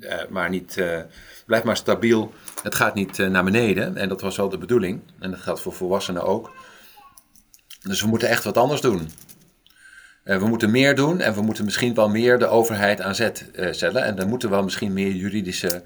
uh, 0.00 0.14
maar 0.28 0.48
niet. 0.48 0.76
Uh, 0.76 0.98
blijft 1.46 1.64
maar 1.64 1.76
stabiel. 1.76 2.32
Het 2.62 2.74
gaat 2.74 2.94
niet 2.94 3.18
naar 3.18 3.44
beneden. 3.44 3.96
En 3.96 4.08
dat 4.08 4.20
was 4.20 4.36
wel 4.36 4.48
de 4.48 4.58
bedoeling. 4.58 5.00
En 5.18 5.30
dat 5.30 5.40
geldt 5.40 5.60
voor 5.60 5.72
volwassenen 5.72 6.22
ook. 6.22 6.52
Dus 7.82 8.00
we 8.00 8.08
moeten 8.08 8.28
echt 8.28 8.44
wat 8.44 8.56
anders 8.56 8.80
doen. 8.80 9.10
We 10.22 10.46
moeten 10.46 10.70
meer 10.70 10.94
doen 10.94 11.20
en 11.20 11.34
we 11.34 11.42
moeten 11.42 11.64
misschien 11.64 11.94
wel 11.94 12.08
meer 12.08 12.38
de 12.38 12.46
overheid 12.46 13.00
aan 13.00 13.14
zet 13.14 13.50
zetten. 13.52 14.04
En 14.04 14.14
dan 14.16 14.28
moeten 14.28 14.50
wel 14.50 14.62
misschien 14.62 14.92
meer 14.92 15.12
juridische 15.12 15.82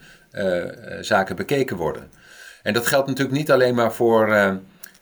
zaken 1.01 1.37
bekeken 1.37 1.77
worden. 1.77 2.11
En 2.63 2.73
dat 2.73 2.87
geldt 2.87 3.07
natuurlijk 3.07 3.37
niet 3.37 3.51
alleen 3.51 3.75
maar 3.75 3.93
voor, 3.93 4.59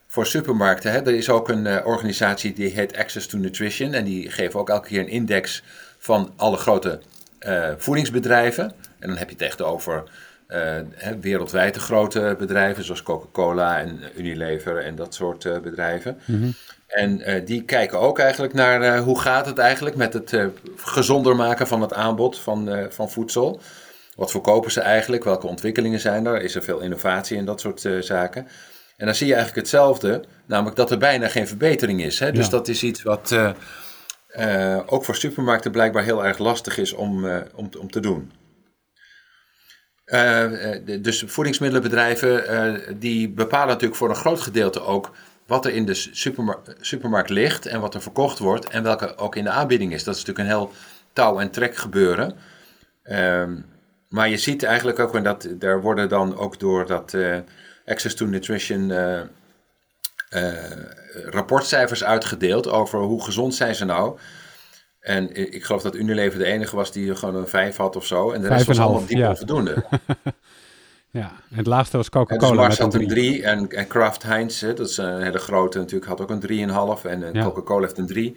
voor 0.06 0.26
supermarkten. 0.26 0.92
Hè. 0.92 0.99
Er 0.99 1.14
is 1.14 1.30
ook 1.30 1.49
een 1.49 1.85
organisatie 1.85 2.52
die 2.52 2.71
heet 2.71 2.97
Access 2.97 3.26
to 3.26 3.38
Nutrition. 3.38 3.92
En 3.94 4.04
die 4.04 4.30
geven 4.30 4.61
ook 4.61 4.71
elke 4.71 4.88
keer 4.88 5.00
een 5.00 5.09
index 5.09 5.62
van 6.02 6.32
alle 6.37 6.56
grote 6.56 7.00
voedingsbedrijven. 7.78 8.64
En 8.99 9.09
dan 9.09 9.16
heb 9.16 9.28
je 9.28 9.35
het 9.35 9.44
echt 9.44 9.62
over 9.62 10.02
wereldwijd 11.21 11.76
grote 11.76 12.37
bedrijven 12.38 12.85
zoals 12.85 13.02
Coca-Cola 13.02 13.78
en 13.78 14.00
Unilever 14.17 14.78
en 14.78 14.95
dat 14.95 15.15
soort 15.15 15.62
bedrijven. 15.62 16.21
Mm 16.25 16.41
-hmm. 16.41 16.54
En 16.86 17.45
die 17.45 17.62
kijken 17.65 17.99
ook 17.99 18.19
eigenlijk 18.19 18.52
naar 18.52 18.99
hoe 18.99 19.21
gaat 19.21 19.47
het 19.47 19.58
eigenlijk 19.58 19.97
met 19.97 20.12
het 20.12 20.36
gezonder 20.76 21.36
maken 21.36 21.67
van 21.67 21.80
het 21.80 21.93
aanbod 21.95 22.38
van, 22.38 22.86
van 22.91 23.10
voedsel. 23.10 23.60
Wat 24.17 24.30
verkopen 24.30 24.71
ze 24.71 24.80
eigenlijk? 24.80 25.25
Welke 25.25 25.47
ontwikkelingen 25.47 26.00
zijn 26.00 26.26
er? 26.26 26.43
Is 26.43 26.54
er 26.54 26.62
veel 26.62 26.80
innovatie 26.80 27.36
in 27.36 27.45
dat 27.45 27.60
soort 27.60 27.88
zaken? 28.00 28.49
En 28.97 29.06
dan 29.06 29.15
zie 29.15 29.26
je 29.26 29.34
eigenlijk 29.34 29.62
hetzelfde, 29.62 30.25
namelijk 30.47 30.76
dat 30.76 30.91
er 30.91 30.99
bijna 30.99 31.28
geen 31.28 31.49
verbetering 31.49 32.02
is. 32.02 32.19
Hè? 32.19 32.32
Dus 32.32 32.45
ja. 32.45 32.50
dat 32.50 32.69
is 32.69 32.82
iets 32.82 33.02
wat 33.02 33.36
ook 34.86 35.04
voor 35.04 35.16
supermarkten 35.16 35.71
blijkbaar 35.71 36.02
heel 36.02 36.25
erg 36.25 36.38
lastig 36.38 36.78
is 36.78 36.92
om, 36.92 37.26
om, 37.54 37.71
om 37.78 37.90
te 37.90 38.00
doen. 38.00 38.32
dus 41.00 41.25
voedingsmiddelenbedrijven 41.26 42.99
die 42.99 43.30
bepalen 43.30 43.68
natuurlijk 43.68 43.97
voor 43.97 44.08
een 44.08 44.14
groot 44.14 44.40
gedeelte 44.40 44.80
ook 44.80 45.10
wat 45.47 45.66
er 45.66 45.73
in 45.73 45.86
de 45.86 45.95
supermar 45.95 46.60
supermarkt 46.80 47.30
ligt 47.30 47.66
en 47.66 47.80
wat 47.80 47.95
er 47.95 48.02
verkocht 48.02 48.38
wordt 48.38 48.68
en 48.68 48.82
welke 48.82 49.16
ook 49.16 49.36
in 49.36 49.45
de 49.45 49.50
aanbieding 49.50 49.92
is. 49.92 50.04
Dat 50.04 50.14
is 50.14 50.25
natuurlijk 50.25 50.49
een 50.49 50.58
heel 50.58 50.73
touw- 51.12 51.38
en 51.38 51.50
trek 51.50 51.76
gebeuren. 51.76 52.36
Um, 53.04 53.64
maar 54.08 54.28
je 54.28 54.36
ziet 54.36 54.62
eigenlijk 54.62 54.99
ook, 54.99 55.14
en 55.14 55.23
dat, 55.23 55.49
daar 55.58 55.80
worden 55.80 56.08
dan 56.08 56.36
ook 56.36 56.60
door 56.60 56.86
dat 56.86 57.16
Access 57.86 58.14
to 58.14 58.26
Nutrition 58.26 58.92
rapportcijfers 61.25 62.04
uitgedeeld 62.04 62.68
over 62.68 62.98
hoe 62.98 63.25
gezond 63.25 63.54
zijn 63.54 63.75
ze 63.75 63.84
nou. 63.84 64.18
En 65.00 65.52
ik 65.52 65.64
geloof 65.64 65.82
dat 65.82 65.94
Unilever 65.94 66.38
de 66.38 66.44
enige 66.44 66.76
was 66.76 66.92
die 66.92 67.14
gewoon 67.14 67.34
een 67.34 67.48
5 67.48 67.76
had 67.76 67.96
of 67.96 68.06
zo. 68.06 68.30
En 68.30 68.40
de 68.40 68.48
rest 68.48 68.66
was 68.66 68.78
allemaal 68.78 69.06
diep 69.06 69.18
ja. 69.18 69.28
onvoldoende. 69.28 69.84
Ja, 71.12 71.32
en 71.50 71.56
het 71.56 71.66
laagste 71.66 71.96
was 71.96 72.08
Coca-Cola. 72.08 72.50
Dus 72.50 72.60
Mars 72.60 72.78
had 72.78 72.94
een 72.94 73.08
3 73.08 73.42
en, 73.42 73.68
en 73.68 73.86
Kraft 73.86 74.22
Heinz, 74.22 74.60
hè, 74.60 74.75
dat 74.75 74.88
is 74.88 74.96
een 74.96 75.22
hele 75.22 75.38
grote 75.38 75.78
natuurlijk, 75.78 76.06
had 76.06 76.20
ook 76.20 76.30
een 76.30 76.68
3,5 77.02 77.10
en 77.10 77.30
ja. 77.32 77.42
Coca-Cola 77.42 77.80
heeft 77.80 77.98
een 77.98 78.06
3. 78.06 78.36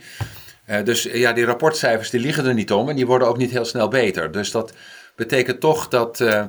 Uh, 0.70 0.84
dus 0.84 1.04
ja, 1.04 1.34
die 1.34 1.46
rapportcijfers 1.46 2.10
die 2.10 2.20
liggen 2.20 2.46
er 2.46 2.54
niet 2.54 2.72
om 2.72 2.90
en 2.90 2.96
die 2.96 3.06
worden 3.06 3.28
ook 3.28 3.38
niet 3.38 3.52
heel 3.52 3.66
snel 3.66 3.88
beter. 3.88 4.32
Dus 4.32 4.52
dat 4.52 4.74
betekent 5.16 5.60
toch 5.60 5.88
dat 5.88 6.20
uh, 6.20 6.30
uh, 6.30 6.44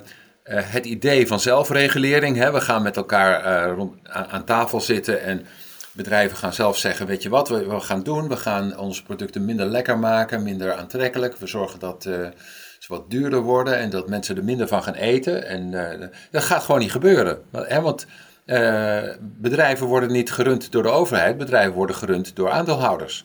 het 0.45 0.87
idee 0.87 1.27
van 1.27 1.41
zelfregulering, 1.41 2.37
hè, 2.37 2.53
we 2.53 2.61
gaan 2.61 2.83
met 2.83 2.97
elkaar 2.97 3.69
rond, 3.69 3.95
aan, 4.03 4.27
aan, 4.27 4.45
tafel 4.45 4.81
zitten 4.81 5.23
en 5.23 5.47
bedrijven 5.97 6.37
gaan 6.37 6.53
zelf 6.53 6.79
zeggen, 6.79 7.07
weet 7.07 7.23
je 7.23 7.29
wat 7.29 7.49
we, 7.49 7.67
we 7.67 7.81
gaan 7.81 8.03
doen? 8.03 8.29
We 8.29 8.37
gaan 8.37 8.79
onze 8.79 9.03
producten 9.03 9.45
minder 9.45 9.67
lekker 9.67 9.99
maken, 9.99 10.43
minder 10.43 10.75
aantrekkelijk. 10.75 11.37
We 11.37 11.47
zorgen 11.47 11.79
dat 11.79 12.09
wat 12.89 13.11
duurder 13.11 13.41
worden 13.41 13.79
en 13.79 13.91
dat 13.91 14.09
mensen 14.09 14.37
er 14.37 14.45
minder 14.45 14.69
van 14.69 14.83
gaan 14.83 14.95
eten. 14.95 15.47
En 15.47 15.73
uh, 15.73 16.09
dat 16.31 16.43
gaat 16.43 16.63
gewoon 16.63 16.81
niet 16.81 16.91
gebeuren. 16.91 17.43
Hè, 17.53 17.81
want 17.81 18.07
uh, 18.47 19.03
bedrijven 19.21 19.87
worden 19.87 20.13
niet 20.13 20.33
gerund 20.33 20.73
door 20.73 20.83
de 20.83 20.89
overheid, 20.89 21.39
bedrijven 21.39 21.73
worden 21.73 21.97
gerund 21.97 22.37
door 22.37 22.51
aandeelhouders. 22.51 23.25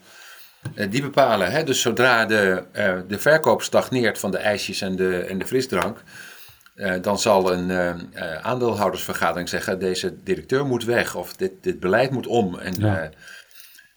Die 0.89 1.01
bepalen, 1.01 1.51
hè, 1.51 1.63
dus 1.63 1.81
zodra 1.81 2.25
de, 2.25 2.63
de 3.07 3.19
verkoop 3.19 3.61
stagneert 3.61 4.19
van 4.19 4.31
de 4.31 4.37
ijsjes 4.37 4.81
en 4.81 4.95
de, 4.95 5.17
en 5.17 5.37
de 5.37 5.47
frisdrank, 5.47 6.03
dan 7.01 7.19
zal 7.19 7.53
een 7.53 7.71
aandeelhoudersvergadering 8.41 9.49
zeggen: 9.49 9.79
deze 9.79 10.23
directeur 10.23 10.65
moet 10.65 10.83
weg 10.83 11.15
of 11.15 11.35
dit, 11.35 11.51
dit 11.61 11.79
beleid 11.79 12.11
moet 12.11 12.27
om. 12.27 12.59
En, 12.59 12.73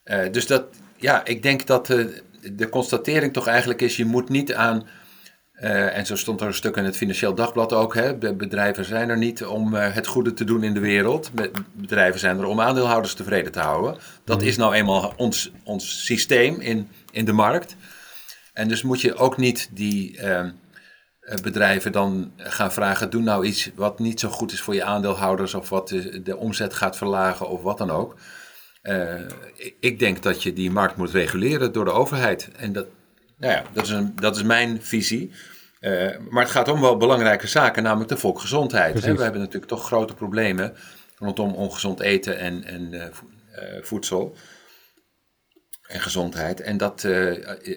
ja. 0.05 0.29
dus 0.29 0.47
dat, 0.47 0.65
ja, 0.97 1.25
ik 1.25 1.43
denk 1.43 1.67
dat 1.67 1.87
de 2.53 2.69
constatering 2.71 3.33
toch 3.33 3.47
eigenlijk 3.47 3.81
is: 3.81 3.97
je 3.97 4.05
moet 4.05 4.29
niet 4.29 4.55
aan 4.55 4.87
en 5.55 6.07
zo 6.07 6.17
stond 6.17 6.41
er 6.41 6.47
een 6.47 6.55
stuk 6.55 6.77
in 6.77 6.85
het 6.85 6.97
Financieel 6.97 7.35
Dagblad 7.35 7.73
ook. 7.73 7.95
Hè? 7.95 8.15
Bedrijven 8.17 8.85
zijn 8.85 9.09
er 9.09 9.19
niet 9.19 9.45
om 9.45 9.75
het 9.75 10.07
goede 10.07 10.33
te 10.33 10.45
doen 10.45 10.63
in 10.63 10.75
de 10.75 10.81
wereld. 10.81 11.31
Bedrijven 11.73 12.21
zijn 12.21 12.39
er 12.39 12.45
om 12.45 12.61
aandeelhouders 12.61 13.15
tevreden 13.15 13.53
te 13.53 13.61
houden. 13.61 13.97
Dat 14.25 14.41
mm. 14.41 14.47
is 14.47 14.57
nou 14.57 14.75
eenmaal 14.75 15.13
ons, 15.17 15.51
ons 15.65 16.05
systeem 16.05 16.61
in, 16.61 16.89
in 17.11 17.25
de 17.25 17.33
markt. 17.33 17.77
En 18.53 18.69
dus 18.69 18.83
moet 18.83 19.01
je 19.01 19.15
ook 19.15 19.37
niet 19.37 19.69
die 19.73 20.21
bedrijven 21.43 21.93
dan 21.93 22.33
gaan 22.37 22.73
vragen: 22.73 23.11
doe 23.11 23.23
nou 23.23 23.47
iets 23.47 23.71
wat 23.75 23.99
niet 23.99 24.21
zo 24.21 24.29
goed 24.29 24.53
is 24.53 24.61
voor 24.61 24.75
je 24.75 24.85
aandeelhouders, 24.85 25.55
of 25.55 25.69
wat 25.69 25.89
de, 25.89 26.23
de 26.23 26.37
omzet 26.37 26.75
gaat 26.75 26.97
verlagen, 26.97 27.49
of 27.49 27.63
wat 27.63 27.79
dan 27.79 27.91
ook. 27.91 28.17
ik 29.81 29.99
denk 29.99 30.23
dat 30.23 30.43
je 30.43 30.53
die 30.53 30.71
markt 30.71 30.97
moet 30.97 31.11
reguleren 31.11 31.73
door 31.73 31.85
de 31.85 31.91
overheid. 31.91 32.49
En 32.57 32.73
dat, 32.73 32.87
nou 33.39 33.53
ja, 33.53 33.63
dat 33.73 33.85
is, 33.85 33.91
een, 33.91 34.13
dat 34.17 34.37
is 34.37 34.43
mijn 34.43 34.83
visie. 34.83 35.33
Uh, 35.81 36.11
maar 36.31 36.43
het 36.43 36.53
gaat 36.53 36.69
om 36.69 36.81
wel 36.81 36.97
belangrijke 36.97 37.47
zaken, 37.47 37.83
namelijk 37.83 38.09
de 38.09 38.17
volksgezondheid. 38.17 39.05
Hè? 39.05 39.15
We 39.15 39.23
hebben 39.23 39.41
natuurlijk 39.41 39.71
toch 39.71 39.87
grote 39.87 40.15
problemen 40.15 40.75
rondom 41.19 41.55
ongezond 41.55 42.01
eten 42.01 42.39
en, 42.39 42.65
en 42.65 42.93
uh, 42.93 43.03
voedsel 43.83 44.37
en 45.87 46.01
gezondheid. 46.01 46.61
En 46.61 46.77
dat, 46.77 47.03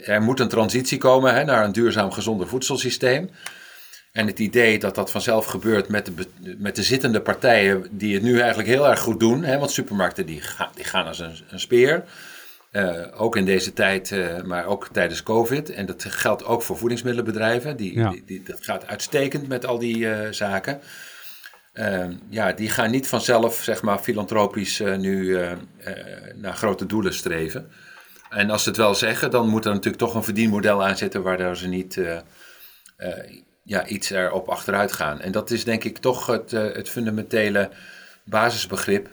er 0.06 0.22
moet 0.22 0.40
een 0.40 0.48
transitie 0.48 0.98
komen 0.98 1.34
hè, 1.34 1.44
naar 1.44 1.64
een 1.64 1.72
duurzaam 1.72 2.12
gezonder 2.12 2.48
voedselsysteem. 2.48 3.30
En 4.12 4.28
het 4.28 4.40
idee 4.40 4.80
dat 4.80 4.96
dat 4.96 5.12
vanzelf 5.12 5.46
gebeurt 5.46 5.88
met 5.88 6.06
de, 6.06 6.28
met 6.58 6.76
de 6.76 6.84
zittende 6.84 7.22
partijen 7.22 7.88
die 7.92 8.14
het 8.14 8.24
nu 8.24 8.40
eigenlijk 8.40 8.70
heel 8.70 8.88
erg 8.88 9.00
goed 9.00 9.20
doen. 9.20 9.44
Hè, 9.44 9.58
want 9.58 9.72
supermarkten 9.72 10.26
die, 10.26 10.42
gaan, 10.42 10.70
die 10.76 10.84
gaan 10.84 11.08
als 11.08 11.20
een, 11.20 11.36
een 11.50 11.60
speer. 11.60 12.04
ook 13.14 13.36
in 13.36 13.46
deze 13.46 13.74
tijd, 13.74 14.16
maar 14.46 14.66
ook 14.66 14.90
tijdens 14.92 15.24
COVID. 15.24 15.70
En 15.70 15.86
dat 15.86 16.06
geldt 16.08 16.46
ook 16.46 16.62
voor 16.62 16.78
voedingsmiddelenbedrijven. 16.78 17.78
Die, 17.78 18.10
die, 18.10 18.24
die, 18.26 18.44
dat 18.44 18.64
gaat 18.64 18.88
uitstekend 18.88 19.48
met 19.48 19.66
al 19.66 19.80
die 19.80 20.08
zaken. 20.34 20.80
Ehm, 21.74 22.14
ja, 22.30 22.52
die 22.52 22.70
gaan 22.70 22.92
niet 22.92 23.08
vanzelf, 23.08 23.64
zeg 23.64 23.82
maar, 23.82 24.00
filantropisch 24.00 24.80
nu 24.80 25.38
naar 26.36 26.54
grote 26.54 26.86
doelen 26.86 27.14
streven. 27.14 27.72
En 28.30 28.50
als 28.50 28.64
ze 28.64 28.70
het 28.70 28.78
wel 28.78 28.96
zeggen, 28.96 29.32
dan 29.32 29.48
moet 29.48 29.66
er 29.66 29.72
natuurlijk 29.72 29.98
toch 29.98 30.16
een 30.16 30.24
verdienmodel 30.24 30.84
aan 30.84 30.98
zitten 30.98 31.24
waardoor 31.24 31.58
ze 31.58 31.68
niet 31.68 32.02
ja, 33.64 33.86
iets 33.86 34.10
erop 34.10 34.48
achteruit 34.50 34.92
gaan. 34.92 35.22
En 35.22 35.32
dat 35.32 35.52
is 35.52 35.64
denk 35.64 35.84
ik 35.84 35.98
toch 35.98 36.26
het, 36.26 36.52
het 36.52 36.90
fundamentele 36.90 37.70
basisbegrip 38.24 39.10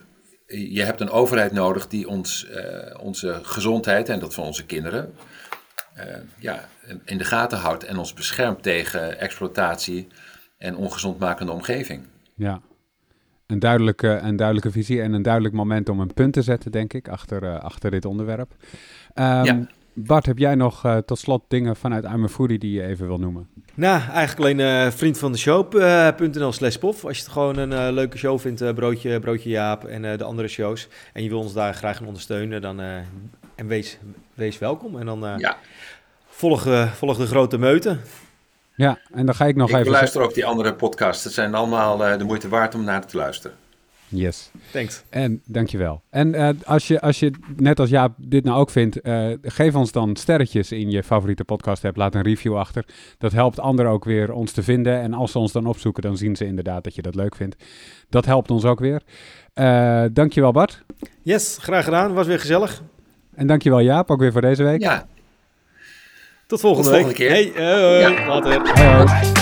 je 0.47 0.83
hebt 0.83 1.01
een 1.01 1.09
overheid 1.09 1.51
nodig 1.51 1.87
die 1.87 2.07
ons, 2.07 2.47
onze 2.99 3.39
gezondheid 3.43 4.09
en 4.09 4.19
dat 4.19 4.33
van 4.33 4.43
onze 4.43 4.65
kinderen 4.65 5.13
ja, 6.39 6.69
in 7.05 7.17
de 7.17 7.23
gaten 7.23 7.57
houdt 7.57 7.83
en 7.83 7.97
ons 7.97 8.13
beschermt 8.13 8.63
tegen 8.63 9.19
exploitatie 9.19 10.07
en 10.57 10.75
ongezond 10.75 11.19
makende 11.19 11.51
omgeving. 11.51 12.07
Ja, 12.35 12.61
een 13.47 13.59
duidelijke, 13.59 14.07
een 14.07 14.35
duidelijke 14.35 14.71
visie 14.71 15.01
en 15.01 15.13
een 15.13 15.21
duidelijk 15.21 15.53
moment 15.53 15.89
om 15.89 15.99
een 15.99 16.13
punt 16.13 16.33
te 16.33 16.41
zetten, 16.41 16.71
denk 16.71 16.93
ik, 16.93 17.07
achter, 17.07 17.43
uh, 17.43 17.59
achter 17.59 17.91
dit 17.91 18.05
onderwerp. 18.05 18.51
Um, 19.15 19.43
ja. 19.43 19.67
Bart, 19.93 20.25
heb 20.25 20.37
jij 20.37 20.55
nog 20.55 20.85
uh, 20.85 20.97
tot 20.97 21.19
slot 21.19 21.43
dingen 21.47 21.75
vanuit 21.75 22.03
I'm 22.03 22.27
Foodie 22.27 22.59
die 22.59 22.71
je 22.71 22.83
even 22.83 23.07
wil 23.07 23.17
noemen? 23.17 23.47
Nou, 23.73 24.01
eigenlijk 24.01 24.39
alleen 24.39 24.85
uh, 24.85 24.91
vriend 24.91 25.17
van 25.17 25.31
de 25.31 25.37
show.nl 25.37 26.51
slash 26.51 26.75
pof. 26.75 27.05
Als 27.05 27.17
je 27.17 27.23
het 27.23 27.31
gewoon 27.31 27.57
een 27.57 27.71
uh, 27.71 27.87
leuke 27.91 28.17
show 28.17 28.39
vindt, 28.39 28.73
broodje, 28.75 29.19
broodje 29.19 29.49
Jaap 29.49 29.83
en 29.83 30.17
de 30.17 30.23
andere 30.23 30.47
shows. 30.47 30.87
En 31.13 31.23
je 31.23 31.29
wil 31.29 31.39
ons 31.39 31.53
daar 31.53 31.73
graag 31.73 31.99
in 31.99 32.07
ondersteunen, 32.07 32.61
dan 32.61 32.79
en 33.55 33.67
wees, 33.67 33.97
wees 34.33 34.57
welkom. 34.57 34.99
En 34.99 35.05
dan 35.05 35.33
ja. 35.37 35.57
volg, 36.27 36.67
volg 36.93 37.17
de 37.17 37.25
grote 37.25 37.57
meute. 37.57 37.97
Ja, 38.75 38.99
en 39.13 39.25
dan 39.25 39.35
ga 39.35 39.45
ik 39.45 39.55
nog 39.55 39.69
ik 39.69 39.75
even... 39.75 39.87
Ik 39.87 39.93
luister 39.93 40.21
ook 40.21 40.33
die 40.33 40.45
andere 40.45 40.73
podcasts. 40.73 41.23
Het 41.23 41.33
zijn 41.33 41.55
allemaal 41.55 42.17
de 42.17 42.23
moeite 42.23 42.49
waard 42.49 42.75
om 42.75 42.83
naar 42.83 43.05
te 43.05 43.17
luisteren. 43.17 43.57
Yes. 44.07 44.51
Thanks. 44.71 45.03
En 45.09 45.41
dankjewel. 45.45 46.01
En 46.09 46.33
uh, 46.33 46.49
als, 46.63 46.87
je, 46.87 47.01
als 47.01 47.19
je, 47.19 47.31
net 47.55 47.79
als 47.79 47.89
Jaap, 47.89 48.13
dit 48.17 48.43
nou 48.43 48.59
ook 48.59 48.69
vindt, 48.69 49.07
uh, 49.07 49.33
geef 49.41 49.75
ons 49.75 49.91
dan 49.91 50.15
sterretjes 50.15 50.71
in 50.71 50.89
je 50.91 51.03
favoriete 51.03 51.43
podcast 51.43 51.85
app. 51.85 51.95
Laat 51.95 52.15
een 52.15 52.21
review 52.21 52.57
achter. 52.57 52.85
Dat 53.17 53.31
helpt 53.31 53.59
anderen 53.59 53.91
ook 53.91 54.05
weer 54.05 54.31
ons 54.31 54.51
te 54.51 54.63
vinden. 54.63 55.01
En 55.01 55.13
als 55.13 55.31
ze 55.31 55.39
ons 55.39 55.51
dan 55.51 55.65
opzoeken, 55.65 56.03
dan 56.03 56.17
zien 56.17 56.35
ze 56.35 56.45
inderdaad 56.45 56.83
dat 56.83 56.95
je 56.95 57.01
dat 57.01 57.15
leuk 57.15 57.35
vindt. 57.35 57.55
Dat 58.09 58.25
helpt 58.25 58.51
ons 58.51 58.65
ook 58.65 58.79
weer. 58.79 59.01
Uh, 59.55 60.03
dankjewel 60.11 60.51
Bart. 60.51 60.83
Yes, 61.21 61.57
graag 61.61 61.83
gedaan. 61.83 62.13
Was 62.13 62.27
weer 62.27 62.39
gezellig. 62.39 62.81
En 63.35 63.47
dankjewel 63.47 63.79
Jaap, 63.79 64.11
ook 64.11 64.19
weer 64.19 64.31
voor 64.31 64.41
deze 64.41 64.63
week. 64.63 64.81
Ja. 64.81 65.07
Tot 66.47 66.59
volgende, 66.59 66.89
Tot 66.89 66.99
volgende 66.99 67.05
week. 67.05 67.15
keer. 67.15 67.29
Hey, 67.29 67.65
hoi, 67.65 67.99
ja. 67.99 68.37
later. 68.37 68.61
Hoi, 68.75 69.07
hoi. 69.07 69.34